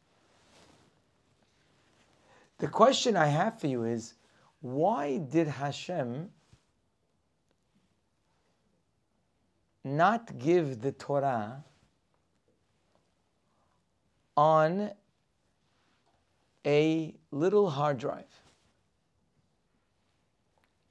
[2.59, 4.15] The question I have for you is
[4.63, 6.31] why did Hashem
[9.85, 11.65] not give the Torah
[14.37, 14.93] on
[16.65, 18.25] a little hard drive?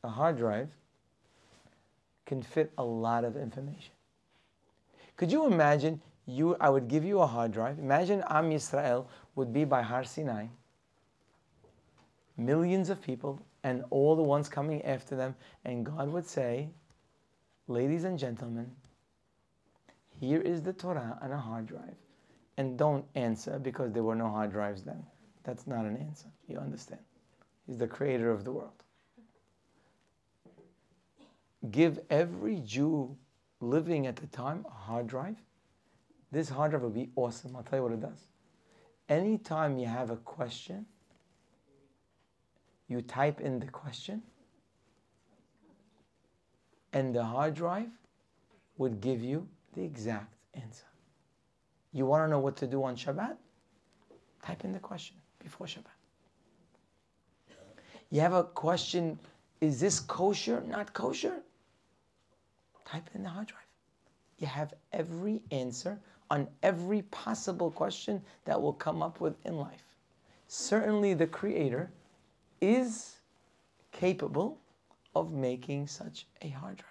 [0.04, 0.70] A hard drive
[2.26, 3.94] can fit a lot of information.
[5.16, 7.80] Could you imagine you I would give you a hard drive.
[7.80, 9.06] Imagine Am Yisrael
[9.36, 10.48] would be by Har Sinai.
[12.38, 15.36] Millions of people and all the ones coming after them,
[15.66, 16.70] and God would say,
[17.68, 18.70] Ladies and gentlemen,
[20.20, 21.96] here is the Torah on a hard drive.
[22.58, 25.04] And don't answer because there were no hard drives then.
[25.44, 26.28] That's not an answer.
[26.48, 27.02] You understand?
[27.66, 28.84] He's the creator of the world.
[31.72, 33.16] Give every Jew
[33.62, 35.38] living at the time a hard drive.
[36.32, 37.56] This hard drive would be awesome.
[37.56, 38.28] I'll tell you what it does.
[39.10, 40.86] Anytime you have a question,
[42.92, 44.22] you type in the question,
[46.92, 47.90] and the hard drive
[48.78, 50.84] would give you the exact answer.
[51.94, 53.38] You want to know what to do on Shabbat?
[54.44, 55.96] Type in the question before Shabbat.
[58.10, 59.18] You have a question,
[59.62, 61.42] is this kosher, not kosher?
[62.84, 63.62] Type in the hard drive.
[64.38, 65.98] You have every answer
[66.30, 69.86] on every possible question that will come up with in life.
[70.50, 71.90] Certainly, the Creator
[72.62, 73.18] is
[73.92, 74.60] capable
[75.16, 76.88] of making such a hard drive.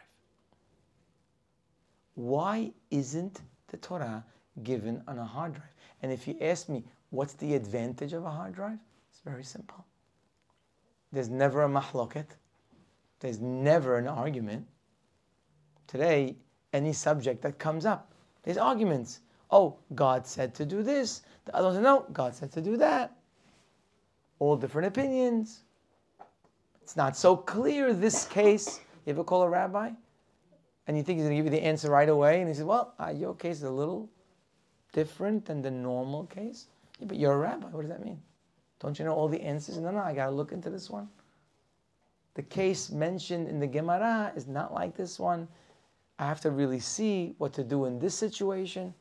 [2.15, 4.25] Why isn't the Torah
[4.63, 5.75] given on a hard drive?
[6.03, 8.79] And if you ask me, what's the advantage of a hard drive?
[9.11, 9.87] It's very simple.
[11.13, 12.27] There's never a mahloket.
[13.21, 14.67] There's never an argument.
[15.87, 16.37] Today,
[16.73, 18.13] any subject that comes up,
[18.43, 19.21] there's arguments.
[19.51, 21.23] Oh, God said to do this.
[21.45, 23.17] The other one said, no, God said to do that.
[24.41, 25.61] All different opinions.
[26.83, 28.81] It's not so clear this case.
[29.07, 29.91] You ever call a rabbi?
[30.89, 32.41] And you think he's going to give you the answer right away?
[32.41, 34.11] And he says, well, uh, your case is a little
[34.93, 36.67] different than the normal case.
[36.99, 37.69] Yeah, but you're a rabbi.
[37.69, 38.21] What does that mean?
[38.81, 39.79] Don't you know all the answers?
[39.79, 41.09] No, no, I got to look into this one.
[42.35, 45.47] The case mentioned in the Gemara is not like this one.
[46.19, 48.95] I have to really see what to do in this situation.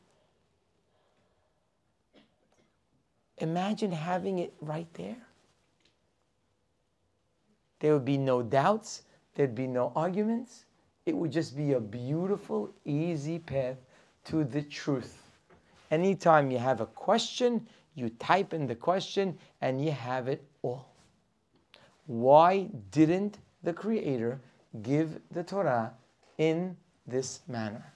[3.38, 5.16] Imagine having it right there.
[7.80, 9.02] There would be no doubts,
[9.34, 10.66] there'd be no arguments.
[11.06, 13.76] It would just be a beautiful, easy path
[14.26, 15.22] to the truth.
[15.90, 20.86] Anytime you have a question, you type in the question and you have it all.
[22.06, 24.40] Why didn't the Creator
[24.82, 25.92] give the Torah
[26.38, 26.76] in
[27.06, 27.92] this manner?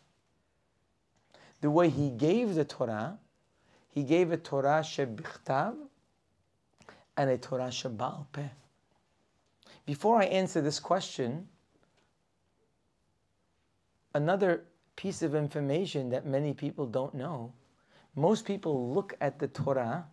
[1.60, 3.18] The way He gave the Torah
[3.94, 5.76] he gave a Torah shebichtav
[7.16, 8.48] and a Torah shebal peh.
[9.86, 11.46] Before I answer this question,
[14.14, 14.64] another
[14.96, 17.52] piece of information that many people don't know.
[18.16, 20.06] Most people look at the Torah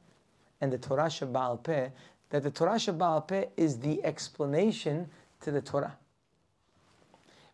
[0.59, 1.89] and the Torah Shabbal Peh,
[2.29, 5.09] that the Torah Shabbal Peh is the explanation
[5.41, 5.97] to the Torah.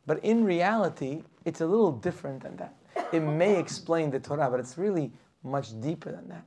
[0.05, 2.73] But in reality, it's a little different than that.
[3.11, 5.11] It may explain the Torah, but it's really
[5.43, 6.45] much deeper than that.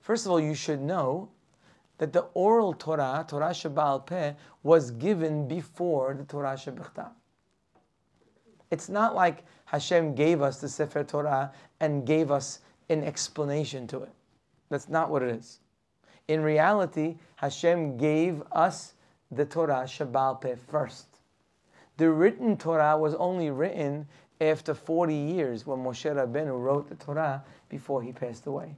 [0.00, 1.30] First of all, you should know
[2.00, 4.32] that the oral Torah, Torah Shabbal Peh,
[4.62, 7.10] was given before the Torah Shabbakhtav.
[8.70, 14.02] It's not like Hashem gave us the Sefer Torah and gave us an explanation to
[14.02, 14.12] it.
[14.70, 15.60] That's not what it is.
[16.26, 18.94] In reality, Hashem gave us
[19.30, 21.18] the Torah Shabbal Peh first.
[21.98, 24.08] The written Torah was only written
[24.40, 28.74] after 40 years when Moshe Rabbeinu wrote the Torah before he passed away.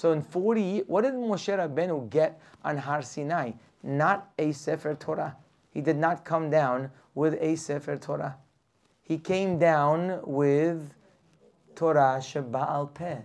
[0.00, 3.52] So in 40 years, what did Moshe Rabbeinu get on Har Sinai?
[3.82, 5.36] Not a Sefer Torah.
[5.74, 8.38] He did not come down with a Sefer Torah.
[9.02, 10.94] He came down with
[11.74, 13.18] Torah Shabbal Peh.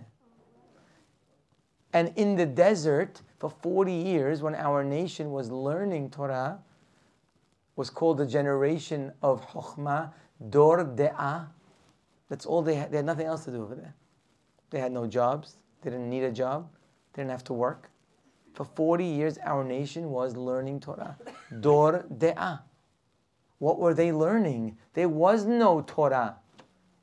[1.94, 6.58] And in the desert, for 40 years, when our nation was learning Torah,
[7.76, 10.12] was called the generation of Chokhmah,
[10.50, 11.46] Dor De'ah.
[12.28, 12.90] That's all they had.
[12.90, 13.94] They had nothing else to do over there.
[14.68, 15.56] They had no jobs.
[15.86, 16.68] They didn't need a job.
[17.12, 17.90] They didn't have to work.
[18.54, 21.16] For 40 years, our nation was learning Torah.
[21.60, 22.62] Dor De'ah.
[23.60, 24.76] What were they learning?
[24.94, 26.38] There was no Torah.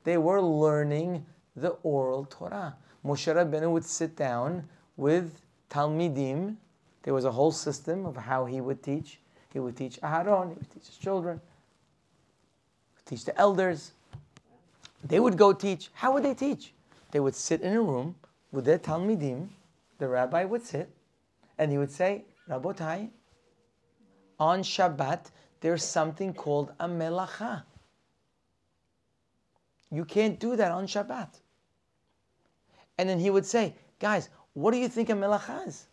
[0.04, 1.24] They were learning
[1.56, 2.76] the oral Torah.
[3.02, 4.68] Moshe Rabbeinu would sit down
[4.98, 6.56] with Talmidim.
[7.04, 9.18] There was a whole system of how he would teach.
[9.50, 11.40] He would teach Aharon, he would teach his children,
[13.06, 13.92] teach the elders.
[15.02, 15.88] They would go teach.
[15.94, 16.74] How would they teach?
[17.12, 18.16] They would sit in a room
[18.54, 19.48] with their Talmidim.
[19.98, 20.88] The rabbi would sit
[21.58, 23.10] and he would say, Rabotai,
[24.38, 25.30] on Shabbat,
[25.60, 27.64] there's something called a melacha.
[29.90, 31.28] You can't do that on Shabbat.
[32.98, 35.86] And then he would say, guys, what do you think a melacha is?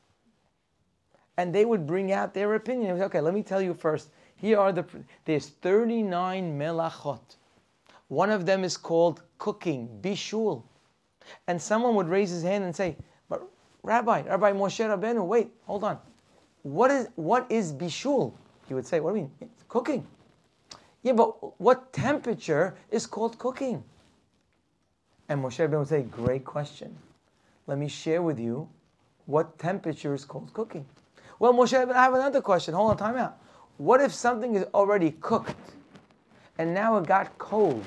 [1.37, 3.01] And they would bring out their opinion.
[3.01, 4.09] okay, let me tell you first.
[4.35, 4.85] Here are the,
[5.25, 7.37] there's 39 melachot.
[8.07, 10.63] One of them is called cooking, bishul.
[11.47, 12.97] And someone would raise his hand and say,
[13.29, 13.41] but
[13.83, 15.97] Rabbi, Rabbi Moshe Rabbeinu, wait, hold on.
[16.63, 18.33] What is, what is bishul?
[18.67, 19.31] He would say, what do you mean?
[19.41, 20.05] It's cooking.
[21.03, 23.83] Yeah, but what temperature is called cooking?
[25.29, 26.95] And Moshe Rabbeinu would say, great question.
[27.67, 28.69] Let me share with you
[29.25, 30.85] what temperature is called cooking.
[31.39, 32.73] Well, Moshe, Rabbeinu, I have another question.
[32.73, 33.37] Hold on, time out.
[33.77, 35.55] What if something is already cooked
[36.59, 37.83] and now it got cold?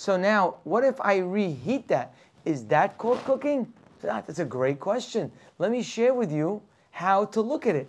[0.00, 2.14] So now, what if I reheat that?
[2.46, 3.70] Is that called cooking?
[4.08, 5.30] Ah, that's a great question.
[5.58, 7.86] Let me share with you how to look at it.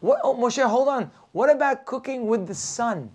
[0.00, 1.10] What, oh, Moshe, hold on.
[1.32, 3.10] What about cooking with the sun?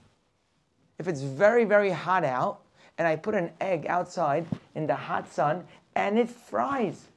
[0.98, 2.62] If it's very, very hot out,
[2.98, 7.10] and I put an egg outside in the hot sun and it fries,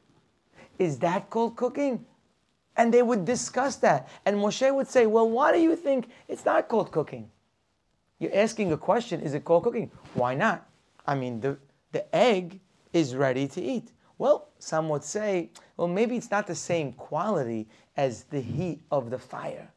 [0.78, 2.04] is that called cooking?
[2.76, 4.10] And they would discuss that.
[4.26, 7.30] And Moshe would say, Well, why do you think it's not called cooking?
[8.22, 9.90] You're asking a question, is it called cooking?
[10.14, 10.64] Why not?
[11.08, 11.58] I mean, the,
[11.90, 12.60] the egg
[12.92, 13.90] is ready to eat.
[14.16, 17.66] Well, some would say, well, maybe it's not the same quality
[17.96, 19.68] as the heat of the fire.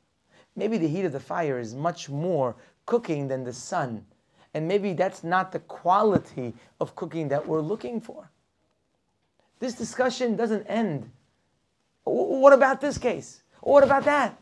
[0.55, 4.05] Maybe the heat of the fire is much more cooking than the sun.
[4.53, 8.29] And maybe that's not the quality of cooking that we're looking for.
[9.57, 11.09] This discussion doesn't end.
[12.03, 13.41] What about this case?
[13.61, 14.39] What about that?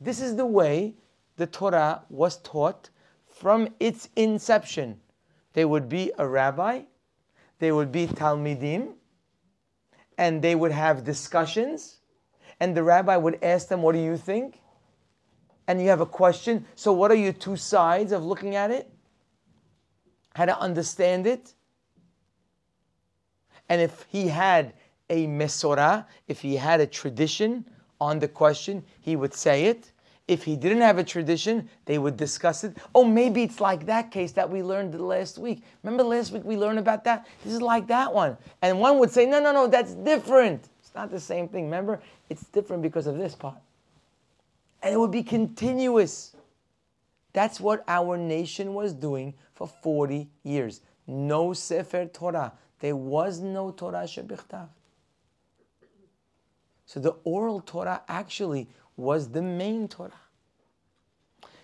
[0.00, 0.94] This is the way
[1.36, 2.90] the Torah was taught
[3.44, 4.98] from its inception.
[5.52, 6.84] They would be a rabbi,
[7.58, 8.94] they would be Talmidim,
[10.16, 11.98] and they would have discussions,
[12.58, 14.62] and the rabbi would ask them, What do you think?
[15.68, 16.64] And you have a question.
[16.74, 18.90] So, what are your two sides of looking at it?
[20.34, 21.52] How to understand it?
[23.68, 24.72] And if he had
[25.10, 27.66] a mesorah, if he had a tradition
[28.00, 29.92] on the question, he would say it.
[30.26, 32.76] If he didn't have a tradition, they would discuss it.
[32.94, 35.62] Oh, maybe it's like that case that we learned last week.
[35.82, 37.26] Remember last week we learned about that?
[37.44, 38.38] This is like that one.
[38.62, 40.68] And one would say, no, no, no, that's different.
[40.80, 41.64] It's not the same thing.
[41.64, 42.00] Remember,
[42.30, 43.58] it's different because of this part.
[44.82, 46.34] And it would be continuous.
[47.34, 50.80] That's what our nation was doing for 40 years.
[51.06, 52.52] No Sefer Torah.
[52.80, 54.68] There was no Torah Shebichtav.
[56.86, 60.12] So the oral Torah actually was the main Torah.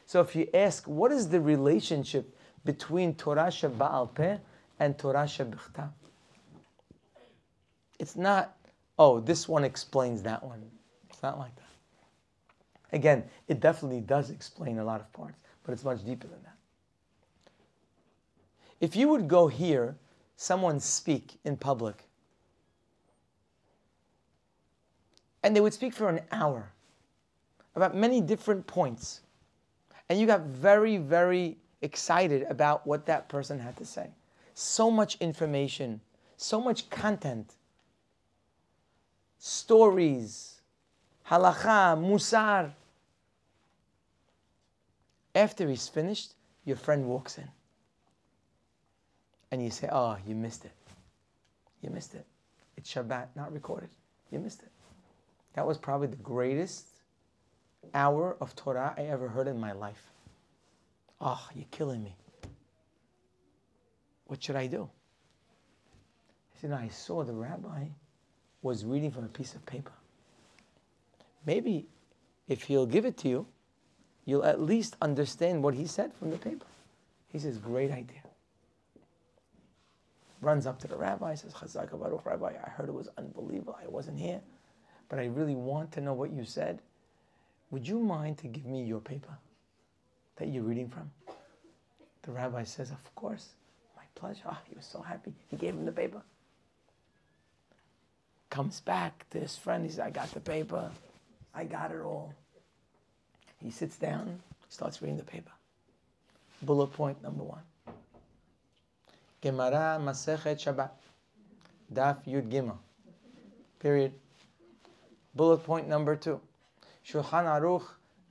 [0.06, 4.38] So if you ask, what is the relationship between Torah Shebba'al Peh
[4.78, 5.90] and Torah Shebichtav?
[7.98, 8.56] It's not,
[8.98, 10.62] oh, this one explains that one.
[11.08, 11.64] It's not like that.
[12.92, 16.56] Again, it definitely does explain a lot of parts, but it's much deeper than that.
[18.80, 19.96] If you would go hear
[20.36, 22.08] someone speak in public,
[25.42, 26.72] and they would speak for an hour,
[27.74, 29.20] about many different points.
[30.08, 34.08] And you got very, very excited about what that person had to say.
[34.54, 36.00] So much information,
[36.36, 37.54] so much content,
[39.38, 40.60] stories,
[41.28, 42.70] halacha, musar.
[45.34, 47.48] After he's finished, your friend walks in.
[49.52, 50.72] And you say, Oh, you missed it.
[51.82, 52.26] You missed it.
[52.76, 53.90] It's Shabbat, not recorded.
[54.30, 54.70] You missed it.
[55.54, 56.89] That was probably the greatest
[57.94, 60.10] hour of Torah I ever heard in my life.
[61.20, 62.14] Oh, you're killing me.
[64.26, 64.88] What should I do?
[66.54, 67.86] He said, I saw the rabbi
[68.62, 69.92] was reading from a piece of paper.
[71.46, 71.86] Maybe
[72.48, 73.46] if he'll give it to you,
[74.24, 76.66] you'll at least understand what he said from the paper.
[77.32, 78.22] He says, Great idea.
[80.40, 83.76] Runs up to the rabbi, says, Chazak Baruch, Rabbi, I heard it was unbelievable.
[83.82, 84.40] I wasn't here,
[85.08, 86.80] but I really want to know what you said.
[87.70, 89.36] Would you mind to give me your paper
[90.36, 91.10] that you're reading from?
[92.22, 93.50] The rabbi says, Of course.
[93.96, 94.42] My pleasure.
[94.46, 95.32] Oh, he was so happy.
[95.48, 96.22] He gave him the paper.
[98.50, 99.84] Comes back to his friend.
[99.84, 100.90] He says, I got the paper.
[101.54, 102.34] I got it all.
[103.62, 105.50] He sits down, starts reading the paper.
[106.62, 107.62] Bullet point number one.
[109.40, 110.90] Gemara Masechet Shabbat.
[111.92, 112.76] Daf Yud Gimel.
[113.78, 114.12] Period.
[115.34, 116.40] Bullet point number two.
[117.10, 117.82] Shulchan Aruch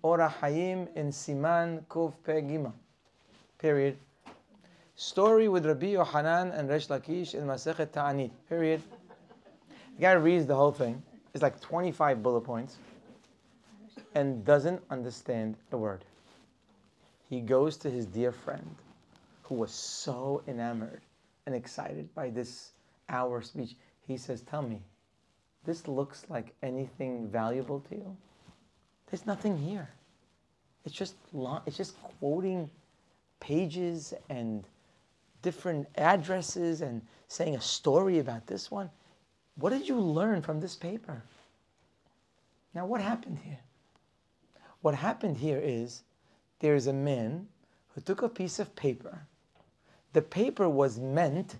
[0.01, 2.71] Ora Hayim in Siman Kuf Pegima.
[3.57, 3.97] Period.
[4.95, 8.31] Story with Rabbi Yohanan and Resh Lakish in Masechet Ta'anit.
[8.47, 8.81] Period.
[9.97, 11.03] The guy reads the whole thing.
[11.33, 12.77] It's like 25 bullet points
[14.15, 16.05] and doesn't understand a word.
[17.29, 18.75] He goes to his dear friend
[19.43, 21.01] who was so enamored
[21.45, 22.71] and excited by this
[23.09, 23.75] hour speech.
[24.07, 24.81] He says, Tell me,
[25.65, 28.17] this looks like anything valuable to you?
[29.09, 29.89] There's nothing here.
[30.85, 31.15] It's just
[31.65, 32.69] it's just quoting
[33.39, 34.63] pages and
[35.41, 38.89] different addresses and saying a story about this one.
[39.55, 41.21] What did you learn from this paper?
[42.73, 43.59] Now, what happened here?
[44.81, 46.03] What happened here is
[46.59, 47.47] there's a man
[47.89, 49.25] who took a piece of paper.
[50.13, 51.55] The paper was meant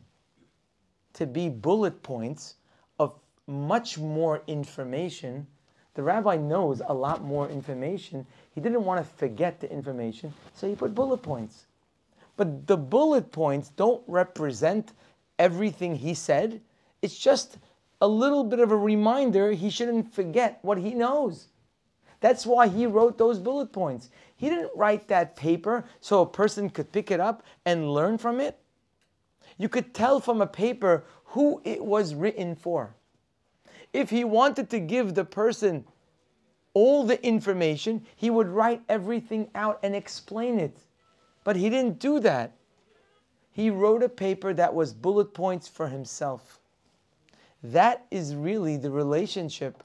[1.14, 2.56] to be bullet points
[3.00, 3.14] of
[3.47, 5.47] much more information.
[5.96, 8.26] The rabbi knows a lot more information.
[8.54, 11.66] He didn't want to forget the information, so he put bullet points.
[12.38, 14.94] But the bullet points don't represent
[15.38, 16.62] everything he said.
[17.02, 17.58] It's just
[18.02, 21.48] a little bit of a reminder he shouldn't forget what he knows.
[22.22, 24.10] That's why he wrote those bullet points.
[24.36, 28.40] He didn't write that paper so a person could pick it up and learn from
[28.40, 28.60] it.
[29.58, 32.96] You could tell from a paper who it was written for.
[33.94, 35.86] If he wanted to give the person
[36.74, 40.78] all the information, he would write everything out and explain it.
[41.44, 42.54] But he didn't do that.
[43.52, 46.60] He wrote a paper that was bullet points for himself.
[47.64, 49.84] That is really the relationship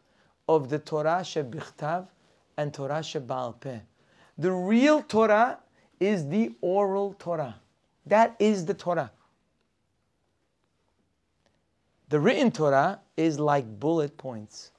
[0.49, 2.07] of the Torah shebichtav
[2.57, 3.81] and Torah Shebal.
[4.39, 5.59] The real Torah
[5.99, 7.57] is the oral Torah.
[8.07, 9.11] That is the Torah.
[12.09, 14.71] The written Torah is like bullet points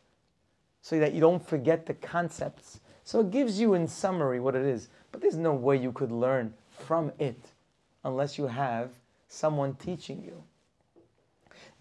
[0.82, 2.80] so that you don't forget the concepts.
[3.04, 4.90] So it gives you in summary what it is.
[5.12, 7.52] But there's no way you could learn from it
[8.04, 8.92] unless you have
[9.28, 10.44] someone teaching you.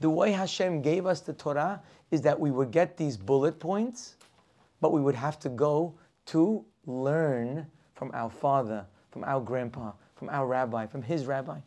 [0.01, 4.17] The way Hashem gave us the Torah is that we would get these bullet points
[4.85, 5.95] but we would have to go
[6.27, 11.59] to learn from our father, from our grandpa, from our rabbi, from his rabbi.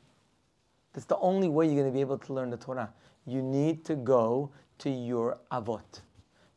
[0.93, 2.93] That's the only way you're going to be able to learn the Torah.
[3.27, 4.49] You need to go
[4.79, 6.01] to your avot.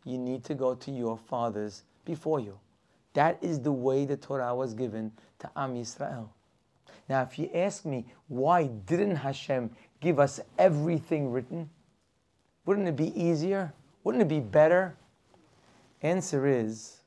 [0.05, 2.59] You need to go to your fathers before you.
[3.13, 6.29] That is the way the Torah was given to Am Yisrael.
[7.09, 11.69] Now, if you ask me, why didn't Hashem give us everything written?
[12.65, 13.75] Wouldn't it be easier?
[14.05, 14.97] Wouldn't it be better?
[16.03, 17.01] Answer is,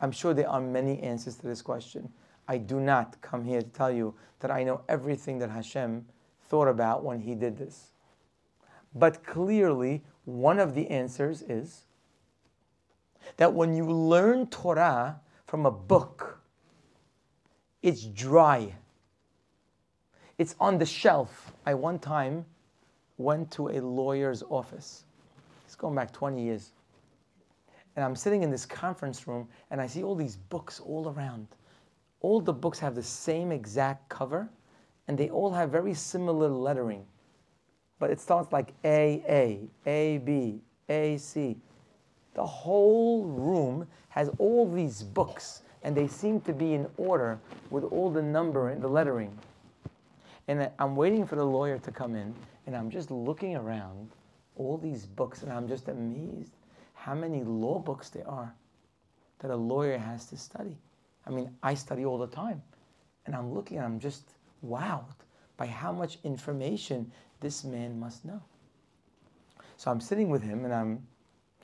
[0.00, 2.08] I'm sure there are many answers to this question.
[2.48, 6.06] I do not come here to tell you that I know everything that Hashem
[6.48, 7.92] thought about when He did this.
[8.94, 11.82] But clearly, one of the answers is
[13.36, 16.40] that when you learn Torah from a book,
[17.82, 18.74] it's dry.
[20.38, 21.52] It's on the shelf.
[21.66, 22.44] I one time
[23.18, 25.04] went to a lawyer's office.
[25.66, 26.70] It's going back 20 years.
[27.96, 31.48] And I'm sitting in this conference room and I see all these books all around.
[32.20, 34.48] All the books have the same exact cover
[35.08, 37.04] and they all have very similar lettering.
[37.98, 41.56] But it starts like A, A, A, B, A, C.
[42.34, 47.38] The whole room has all these books and they seem to be in order
[47.70, 49.36] with all the number and the lettering.
[50.46, 52.34] And I'm waiting for the lawyer to come in
[52.66, 54.10] and I'm just looking around
[54.56, 56.52] all these books and I'm just amazed
[56.94, 58.52] how many law books there are
[59.38, 60.76] that a lawyer has to study.
[61.26, 62.62] I mean, I study all the time,
[63.26, 64.34] and I'm looking and I'm just
[64.66, 65.04] wowed
[65.56, 68.42] by how much information this man must know.
[69.76, 71.06] So I'm sitting with him and I'm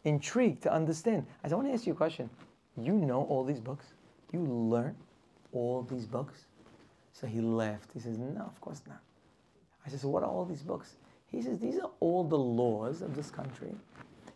[0.04, 1.26] intrigued to understand.
[1.42, 2.30] I said, I want to ask you a question.
[2.76, 3.86] You know all these books?
[4.32, 4.96] You learn
[5.52, 6.46] all these books?
[7.12, 7.90] So he laughed.
[7.92, 9.00] He says, No, of course not.
[9.86, 10.96] I said, So what are all these books?
[11.26, 13.74] He says, These are all the laws of this country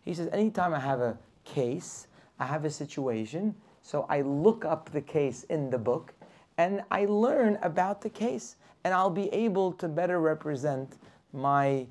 [0.09, 2.07] he says, anytime I have a case,
[2.39, 6.13] I have a situation, so I look up the case in the book
[6.57, 10.97] and I learn about the case, and I'll be able to better represent
[11.33, 11.85] my,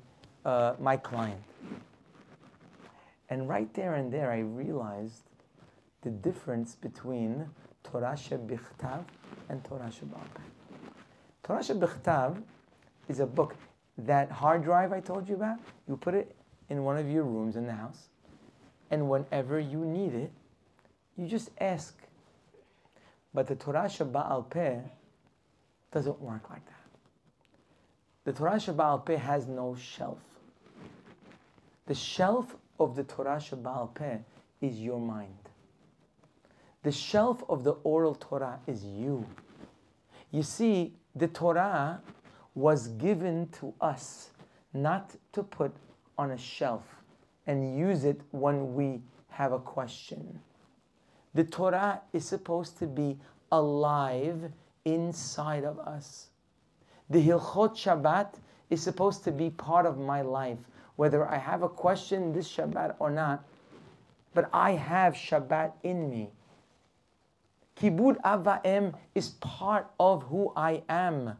[0.45, 1.41] uh, my client.
[3.29, 5.23] And right there and there, I realized
[6.01, 7.47] the difference between
[7.83, 9.03] Torah Shebichtav
[9.49, 10.21] and Torah Shebal
[11.43, 12.41] Torah Shebichtav
[13.07, 13.55] is a book.
[13.97, 16.35] That hard drive I told you about, you put it
[16.69, 18.07] in one of your rooms in the house,
[18.91, 20.31] and whenever you need it,
[21.17, 21.97] you just ask.
[23.33, 24.79] But the Torah Sheba'al Peh
[25.91, 26.78] doesn't work like that.
[28.25, 30.19] The Torah Sheba'al Peh has no shelf.
[31.85, 34.17] The shelf of the Torah Sheba'al Peh
[34.61, 35.37] is your mind.
[36.83, 39.25] The shelf of the oral Torah is you.
[40.31, 42.01] You see, the Torah
[42.55, 44.29] was given to us
[44.73, 45.73] not to put
[46.17, 46.83] on a shelf
[47.47, 50.39] and use it when we have a question.
[51.33, 53.17] The Torah is supposed to be
[53.51, 54.51] alive
[54.85, 56.28] inside of us.
[57.09, 58.35] The Hilchot Shabbat
[58.69, 60.59] is supposed to be part of my life,
[60.95, 63.43] whether I have a question this Shabbat or not,
[64.33, 66.29] but I have Shabbat in me.
[67.75, 71.37] Kibud avaim is part of who I am.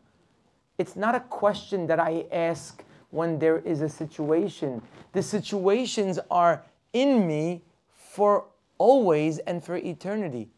[0.77, 4.81] It's not a question that I ask when there is a situation.
[5.11, 6.63] The situations are
[6.93, 7.61] in me
[7.93, 8.45] for
[8.77, 10.49] always and for eternity.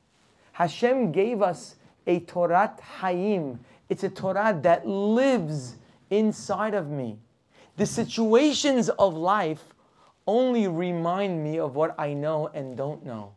[0.54, 3.58] Hashem gave us a Torah Hayim.
[3.92, 5.76] It's a Torah that lives
[6.10, 7.20] inside of me.
[7.76, 9.76] The situations of life
[10.26, 13.34] only remind me of what I know and don't know.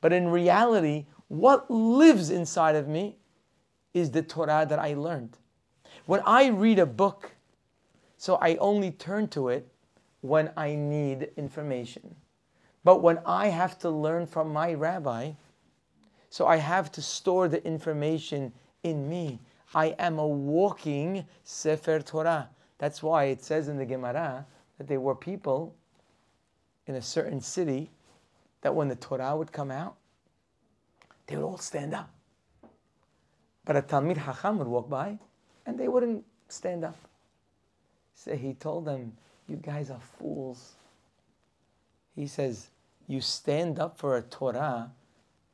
[0.00, 3.16] But in reality, what lives inside of me
[3.92, 5.36] is the Torah that I learned.
[6.06, 7.32] When I read a book,
[8.16, 9.66] so I only turn to it
[10.20, 12.14] when I need information.
[12.84, 15.32] But when I have to learn from my rabbi,
[16.28, 18.52] so I have to store the information
[18.84, 19.40] in me.
[19.74, 22.48] I am a walking Sefer Torah.
[22.78, 24.46] That's why it says in the Gemara
[24.78, 25.74] that there were people
[26.86, 27.90] in a certain city
[28.62, 29.96] that when the Torah would come out,
[31.26, 32.10] they would all stand up.
[33.64, 35.18] But a Talmid Hacham would walk by
[35.66, 36.96] and they wouldn't stand up.
[38.14, 39.12] So he told them,
[39.46, 40.72] You guys are fools.
[42.16, 42.70] He says,
[43.06, 44.90] You stand up for a Torah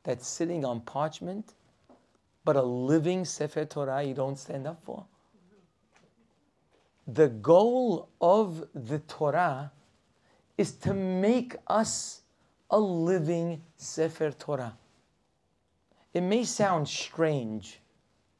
[0.03, 1.53] that's sitting on parchment,
[2.47, 5.03] but a living Sefer Torah you don't stand up for.
[7.05, 9.73] The goal of the Torah
[10.57, 12.21] is to make us
[12.69, 14.77] a living Sefer Torah.
[16.13, 17.81] It may sound strange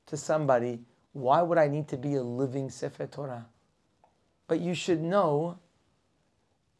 [0.06, 0.80] to somebody,
[1.12, 3.46] why would I need to be a living Sefer Torah?
[4.48, 5.60] But you should know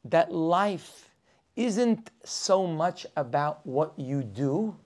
[0.06, 1.10] that life
[1.58, 4.78] isn't so much about what you do,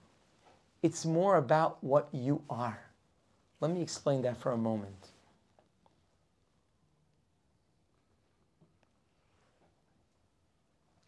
[0.81, 2.79] it's more about what you are.
[3.59, 5.09] Let me explain that for a moment.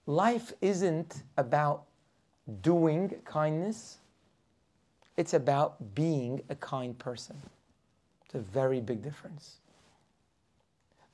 [0.05, 1.83] Life isn't about
[2.61, 3.99] doing kindness,
[5.15, 7.41] it's about being a kind person.
[8.25, 9.57] It's a very big difference.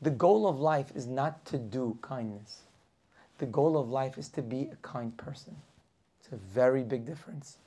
[0.02, 2.62] The goal of life is not to do kindness.
[3.38, 5.56] The goal of life is to be a kind person.
[6.20, 7.58] It's a very big difference.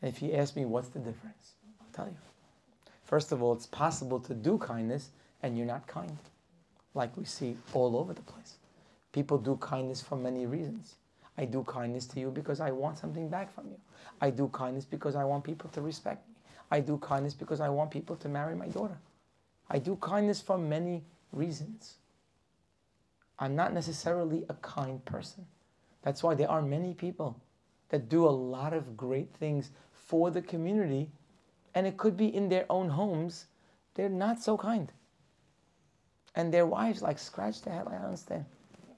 [0.00, 2.16] And if you ask me what's the difference, I'll tell you.
[3.04, 5.10] First of all, it's possible to do kindness
[5.42, 6.16] and you're not kind,
[6.94, 8.56] like we see all over the place.
[9.12, 10.96] People do kindness for many reasons.
[11.36, 13.78] I do kindness to you because I want something back from you.
[14.20, 16.34] I do kindness because I want people to respect me.
[16.70, 18.98] I do kindness because I want people to marry my daughter.
[19.70, 21.94] I do kindness for many reasons.
[23.38, 25.46] I'm not necessarily a kind person.
[26.02, 27.40] That's why there are many people
[27.88, 29.70] that do a lot of great things
[30.08, 31.10] for the community,
[31.74, 33.44] and it could be in their own homes,
[33.94, 34.90] they're not so kind.
[36.34, 38.46] And their wives like scratch their head, I understand.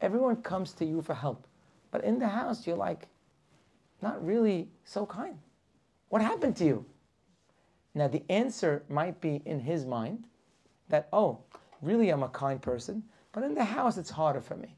[0.01, 1.49] Everyone comes to you for help.
[1.91, 3.09] But in the house, you're like,
[4.01, 5.37] not really so kind.
[6.11, 6.85] What happened to you?
[7.93, 10.23] Now, the answer might be in his mind
[10.91, 11.41] that, oh,
[11.83, 13.03] really, I'm a kind person,
[13.33, 14.77] but in the house, it's harder for me.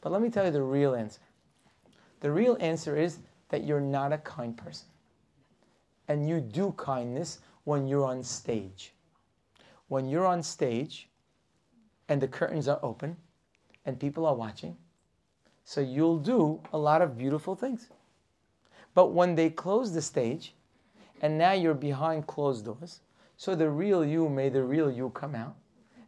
[0.00, 1.20] But let me tell you the real answer.
[2.20, 3.18] The real answer is
[3.50, 4.86] that you're not a kind person.
[6.08, 8.94] And you do kindness when you're on stage.
[9.88, 11.08] When you're on stage
[12.08, 13.16] and the curtains are open
[13.86, 14.76] and people are watching,
[15.64, 17.88] so you'll do a lot of beautiful things.
[18.94, 20.54] But when they close the stage
[21.22, 23.00] and now you're behind closed doors,
[23.36, 25.56] so the real you may the real you come out.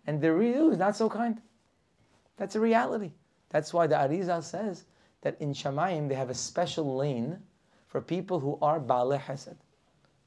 [0.07, 1.41] And the real you is not so kind.
[2.37, 3.13] That's a reality.
[3.49, 4.85] That's why the Arizal says
[5.23, 7.39] that in Shamayim they have a special lane
[7.89, 9.57] for people who are Baalei Hesed.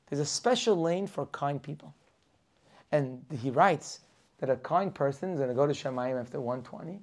[0.09, 1.93] There's a special lane for kind people.
[2.91, 3.99] And he writes
[4.39, 6.99] that a kind person is going to go to Shamayim after 120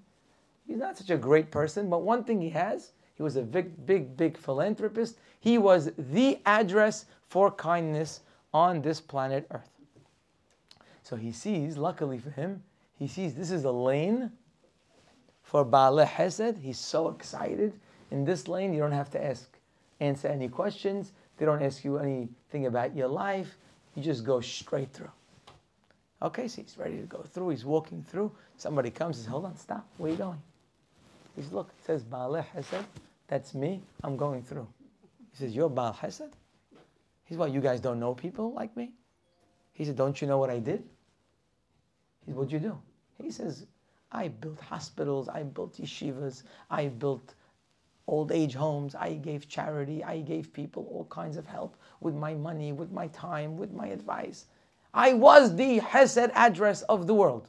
[0.66, 3.86] He's not such a great person, but one thing he has, he was a big,
[3.86, 5.16] big, big philanthropist.
[5.40, 8.20] He was the address for kindness
[8.52, 9.70] on this planet Earth.
[11.02, 12.62] So he sees, luckily for him,
[12.98, 14.32] he sees this is a lane
[15.42, 16.58] for Baalei Hesed.
[16.58, 17.78] He's so excited.
[18.10, 19.56] In this lane, you don't have to ask,
[20.00, 21.12] answer any questions.
[21.36, 23.56] They don't ask you anything about your life.
[23.94, 25.10] You just go straight through.
[26.22, 27.50] Okay, so he's ready to go through.
[27.50, 28.32] He's walking through.
[28.56, 29.86] Somebody comes and says, Hold on, stop.
[29.98, 30.42] Where are you going?
[31.36, 32.84] He says, look, it says Baalei Hesed.
[33.28, 33.82] That's me.
[34.02, 34.66] I'm going through.
[35.32, 36.34] He says, you're Baal Hesed?
[37.24, 38.92] He says, well, you guys don't know people like me?
[39.74, 40.82] He said, don't you know what I did?
[42.24, 42.78] He said, what'd you do?
[43.22, 43.66] He says,
[44.10, 47.34] I built hospitals, I built yeshivas, I built
[48.06, 52.34] old age homes, I gave charity, I gave people all kinds of help with my
[52.34, 54.46] money, with my time, with my advice.
[54.94, 57.48] I was the Hesed address of the world.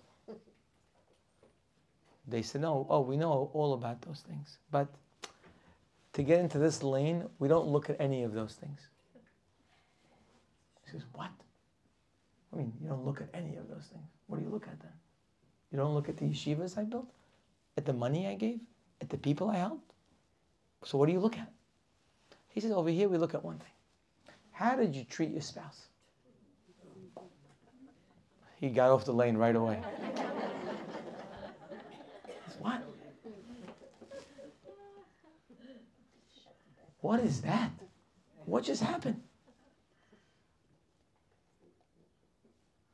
[2.28, 4.58] They said, no, oh, we know all about those things.
[4.70, 4.88] But
[6.18, 8.82] to get into this lane, we don't look at any of those things.
[10.84, 11.30] He says, What?
[12.52, 14.08] I mean, you don't look at any of those things.
[14.26, 14.94] What do you look at then?
[15.72, 17.08] You don't look at the yeshivas I built?
[17.78, 18.60] At the money I gave?
[19.00, 19.87] At the people I helped?
[20.84, 21.52] So what do you look at?
[22.50, 23.68] He says, Over here we look at one thing.
[24.52, 25.88] How did you treat your spouse?
[28.60, 29.80] He got off the lane right away.
[32.60, 32.82] what?
[37.02, 37.72] What is that?
[38.46, 39.22] What just happened?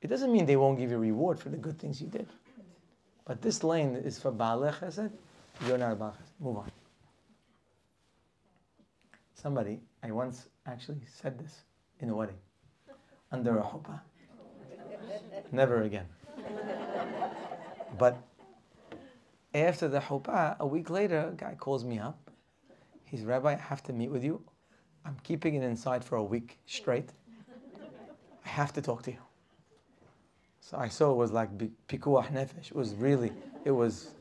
[0.02, 2.28] It doesn't mean they won't give you reward for the good things you did.
[3.24, 5.12] But this lane is for Baalei Chesed,
[5.66, 6.18] you're not a Baal.
[6.42, 6.72] Move on.
[9.44, 11.64] Somebody, I once actually said this
[12.00, 12.38] in a wedding,
[13.30, 14.00] under a chuppah.
[15.52, 16.06] Never again.
[18.00, 18.16] But
[19.54, 22.32] after the chuppah, a week later, a guy calls me up.
[23.04, 24.42] He's, Rabbi, I have to meet with you.
[25.06, 27.10] I'm keeping it inside for a week straight.
[28.46, 29.18] I have to talk to you.
[30.62, 31.50] So I saw it was like
[31.90, 32.68] pikuach nefesh.
[32.68, 33.34] It was really,
[33.66, 34.12] it was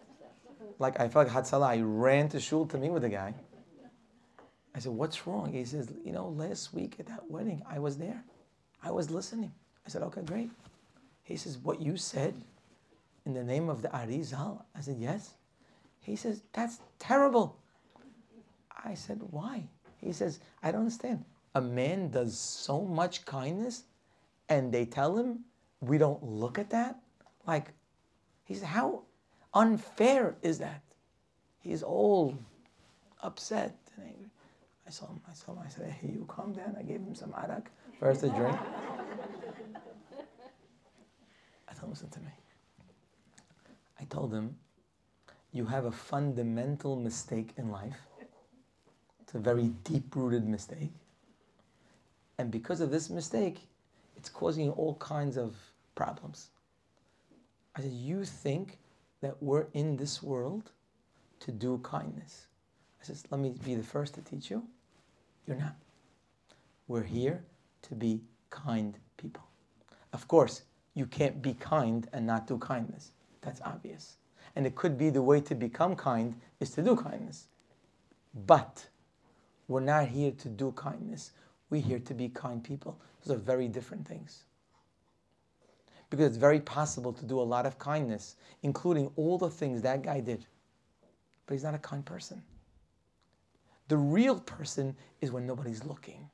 [0.81, 1.69] like I felt like Hatzalah.
[1.69, 3.35] I ran to shul to meet with the guy.
[4.75, 5.53] I said, what's wrong?
[5.53, 8.23] He says, you know, last week at that wedding, I was there.
[8.83, 9.53] I was listening.
[9.87, 10.51] I said, okay, great.
[11.23, 12.35] He says, what you said
[13.27, 14.63] in the name of the Arizal?
[14.77, 15.35] I said, yes.
[16.01, 17.57] He says, that's terrible.
[18.85, 19.65] I said, why?
[19.99, 21.25] He says, I don't understand.
[21.55, 23.85] A man does so much kindness
[24.49, 25.41] and they tell him
[25.81, 26.99] we don't look at that?
[27.47, 27.73] Like,
[28.45, 29.03] he said, how
[29.55, 30.83] unfair is that?
[31.61, 32.37] He's all
[33.23, 34.31] upset and angry.
[34.93, 36.77] I saw him, I saw him, I said, hey, you calm down.
[36.79, 38.55] I gave him some arak, first a drink.
[41.67, 42.33] I told him, listen to me.
[43.99, 44.55] I told him,
[45.51, 47.97] you have a fundamental mistake in life.
[49.23, 50.93] It's a very deep rooted mistake.
[52.37, 53.61] And because of this mistake,
[54.19, 55.57] it's causing all kinds of
[55.95, 56.51] problems.
[57.75, 58.77] I said, You think
[59.23, 60.71] that we're in this world
[61.41, 62.49] to do kindness.
[63.01, 64.65] I said, Let me be the first to teach you.
[65.47, 65.77] You're not.
[66.89, 67.45] We're here
[67.83, 68.21] to be
[68.51, 69.43] kind people.
[70.13, 70.63] Of course,
[70.95, 73.13] you can't be kind and not do kindness.
[73.41, 74.17] That's obvious.
[74.57, 77.49] And it could be the way to become kind is to do kindness.
[78.47, 78.87] But
[79.69, 81.33] we're not here to do kindness.
[81.71, 83.01] We're here to be kind people.
[83.25, 84.45] Those are very different things
[86.13, 90.03] because it's very possible to do a lot of kindness, including all the things that
[90.03, 90.45] guy did.
[91.47, 92.43] But he's not a kind person.
[93.89, 96.29] The real person is when nobody's looking,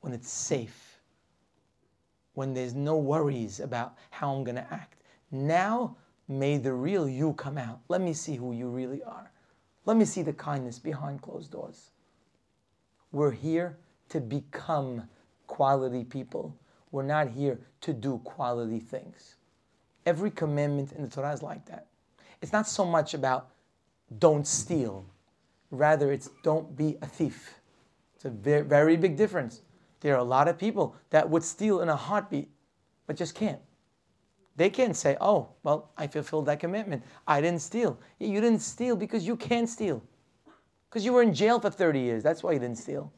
[0.00, 1.00] when it's safe,
[2.34, 5.02] when there's no worries about how I'm going to act.
[5.30, 5.96] Now,
[6.28, 7.80] may the real you come out.
[7.88, 9.30] Let me see who you really are.
[9.84, 11.90] Let me see the kindness behind closed doors.
[13.12, 13.78] We're here
[14.08, 15.08] to become
[15.46, 16.56] quality people
[16.96, 19.36] we're not here to do quality things.
[20.04, 21.88] Every commandment in the Torah is like that.
[22.40, 23.50] It's not so much about
[24.18, 25.04] don't steal,
[25.70, 27.54] rather, it's don't be a thief.
[28.14, 29.62] It's a very, very big difference.
[30.00, 32.48] There are a lot of people that would steal in a heartbeat,
[33.06, 33.60] but just can't.
[34.56, 37.02] They can't say, oh, well, I fulfilled that commitment.
[37.26, 37.98] I didn't steal.
[38.18, 40.02] You didn't steal because you can't steal.
[40.88, 42.22] Because you were in jail for 30 years.
[42.22, 43.12] That's why you didn't steal.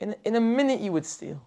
[0.00, 1.42] In, in a minute, you would steal.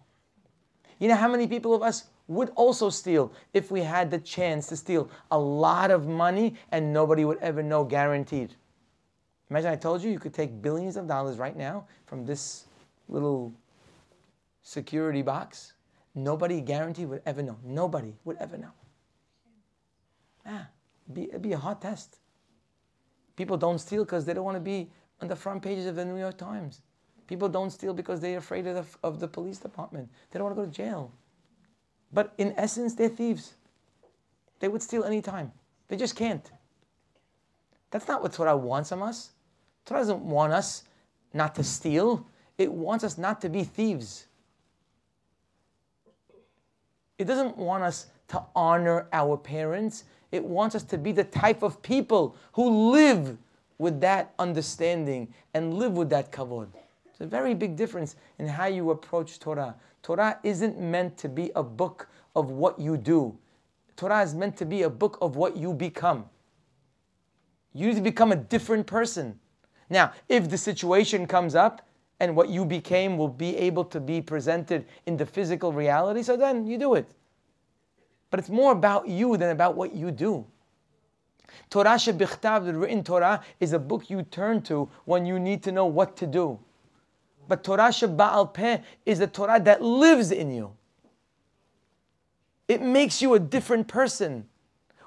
[1.00, 4.68] You know how many people of us would also steal if we had the chance
[4.68, 8.56] to steal a lot of money and nobody would ever know, guaranteed.
[9.54, 12.66] Imagine I told you you could take billions of dollars right now from this
[13.08, 13.54] little
[14.64, 15.74] security box.
[16.16, 17.60] Nobody guaranteed would ever know.
[17.64, 18.72] Nobody would ever know.
[20.44, 20.68] Ah,
[21.14, 22.18] be, it'd be a hard test.
[23.36, 24.90] People don't steal because they don't want to be
[25.22, 26.82] on the front pages of the New York Times.
[27.28, 30.10] People don't steal because they're afraid of the, of the police department.
[30.32, 31.12] They don't want to go to jail.
[32.12, 33.54] But in essence, they're thieves.
[34.62, 35.52] They would steal any time.
[35.90, 36.52] They just can't.
[37.92, 39.33] That's not what Torah wants from us.
[39.86, 40.84] Torah doesn't want us
[41.34, 42.28] not to steal.
[42.58, 44.28] It wants us not to be thieves.
[47.18, 50.06] It doesn't want us to honor our parents.
[50.32, 53.38] It wants us to be the type of people who live
[53.78, 56.70] with that understanding and live with that kavod.
[57.10, 59.76] It's a very big difference in how you approach Torah.
[60.02, 63.38] Torah isn't meant to be a book of what you do.
[63.96, 66.26] Torah is meant to be a book of what you become.
[67.74, 69.40] You need to become a different person.
[69.90, 71.88] Now, if the situation comes up
[72.20, 76.38] and what you became will be able to be presented in the physical reality, so
[76.38, 77.10] then you do it.
[78.30, 80.46] But it's more about you than about what you do.
[81.70, 85.72] Torah Shebichtav, the written Torah, is a book you turn to when you need to
[85.72, 86.60] know what to do.
[87.48, 90.74] But Torah Shabba'al Peh is the Torah that lives in you.
[92.68, 94.48] It makes you a different person.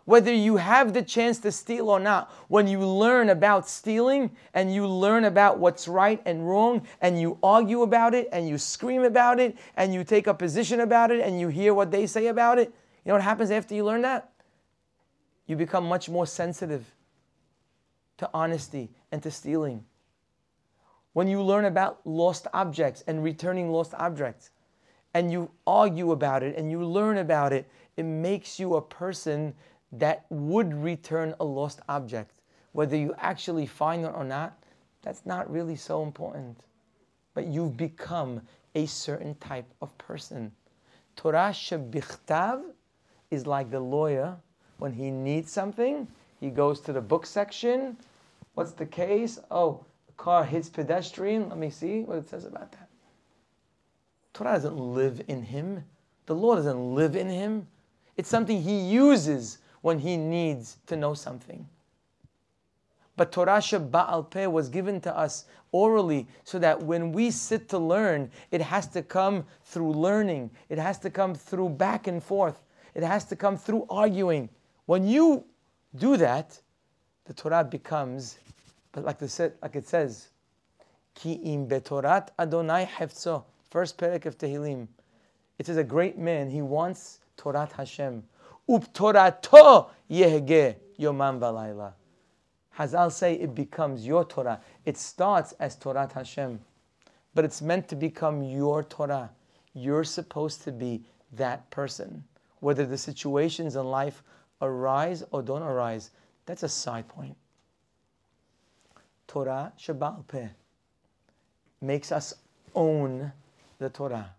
[0.07, 4.73] Whether you have the chance to steal or not, when you learn about stealing and
[4.73, 9.03] you learn about what's right and wrong and you argue about it and you scream
[9.03, 12.29] about it and you take a position about it and you hear what they say
[12.29, 12.69] about it,
[13.05, 14.31] you know what happens after you learn that?
[15.49, 16.95] You become much more sensitive
[18.19, 19.85] to honesty and to stealing.
[21.15, 24.51] When you learn about lost objects and returning lost objects,
[25.15, 29.55] and you argue about it and you learn about it, it makes you a person
[29.93, 32.33] that would return a lost object.
[32.73, 34.59] Whether you actually find it or not,
[35.03, 36.61] that's not really so important.
[37.35, 38.43] But you've become
[38.75, 40.53] a certain type of person.
[41.15, 42.63] Torah shebichtav
[43.31, 44.37] is like the lawyer
[44.79, 46.07] when he needs something,
[46.41, 47.97] he goes to the book section.
[48.55, 49.39] What's the case?
[49.51, 51.49] Oh, the car hits pedestrian.
[51.49, 52.89] Let me see what it says about that.
[54.35, 55.85] Torah doesn't live in him.
[56.27, 57.67] The law doesn't live in him.
[58.17, 61.65] It's something he uses when he needs to know something.
[63.17, 67.79] But Torah Shabba'al Peh was given to us orally so that when we sit to
[67.79, 70.51] learn, it has to come through learning.
[70.71, 72.65] It has to come through back and forth.
[72.97, 74.49] It has to come through arguing.
[74.87, 75.45] When you
[75.95, 76.61] do that,
[77.27, 78.39] the Torah becomes,
[78.91, 80.31] but like, the, like it says,
[81.15, 83.45] Ki im betorat Adonai hefzo.
[83.71, 84.89] First parak of Tehillim.
[85.61, 88.25] It says a great man, he wants Torat Hashem.
[88.69, 91.93] Up Torato yehge yomam valayla.
[92.77, 94.61] Hazal say it becomes your Torah.
[94.85, 96.61] It starts as Torah Hashem,
[97.35, 99.31] but it's meant to become your Torah.
[99.73, 101.03] You're supposed to be
[101.33, 102.25] that person.
[102.61, 104.23] Whether the situations in life
[104.61, 106.11] arise or don't arise,
[106.45, 107.37] that's a side point.
[109.27, 110.49] Torah Shabbal Peh
[111.81, 112.35] makes us
[112.75, 113.33] own
[113.79, 114.35] the Torah.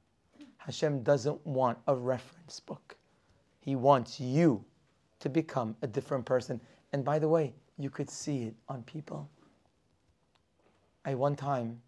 [0.58, 2.97] Hashem doesn't want a reference book.
[3.68, 4.64] He wants you
[5.20, 6.62] to become a different person.
[6.94, 9.30] And by the way, you could see it on people.
[11.04, 11.82] I one time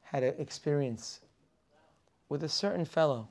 [0.00, 1.20] had an experience
[2.30, 3.28] with a certain fellow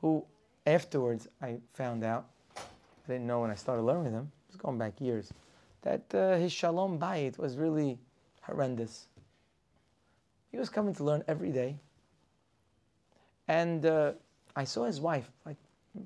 [0.00, 0.24] who
[0.66, 2.62] afterwards I found out, I
[3.06, 5.32] didn't know when I started learning with him, it was going back years,
[5.82, 8.00] that uh, his shalom bayit was really
[8.42, 9.06] horrendous.
[10.50, 11.76] He was coming to learn every day.
[13.46, 14.14] And uh,
[14.56, 15.56] I saw his wife like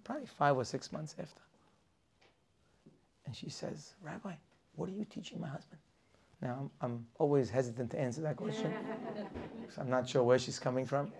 [0.05, 1.41] probably five or six months after.
[3.26, 4.32] And she says, Rabbi,
[4.76, 5.80] what are you teaching my husband?
[6.43, 8.72] Now, I'm, I'm always hesitant to answer that question
[9.61, 11.12] because I'm not sure where she's coming from.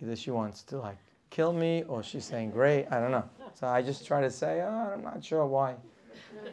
[0.00, 0.98] Either she wants to like
[1.30, 3.28] kill me or she's saying, great, I don't know.
[3.54, 5.74] So I just try to say, oh, I'm not sure why.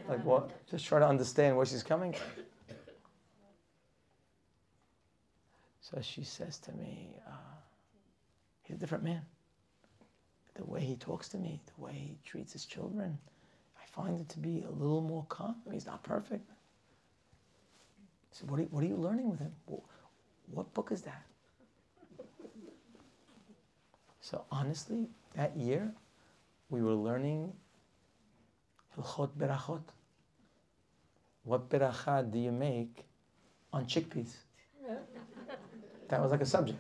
[0.10, 0.50] Like what?
[0.70, 2.44] Just try to understand where she's coming from.
[5.80, 7.32] So she says to me, uh,
[8.66, 9.22] He's a different man.
[10.56, 13.18] The way he talks to me, the way he treats his children,
[13.78, 15.56] I find it to be a little more calm.
[15.72, 16.50] He's not perfect.
[18.32, 19.54] So what are, you, what are you learning with him?
[20.52, 21.24] What book is that?
[24.20, 25.94] So honestly, that year,
[26.70, 27.54] we were learning
[28.96, 29.84] Hilchot Berachot.
[31.44, 33.06] What beracha do you make
[33.72, 34.36] on chickpeas?
[36.08, 36.80] That was like a subject.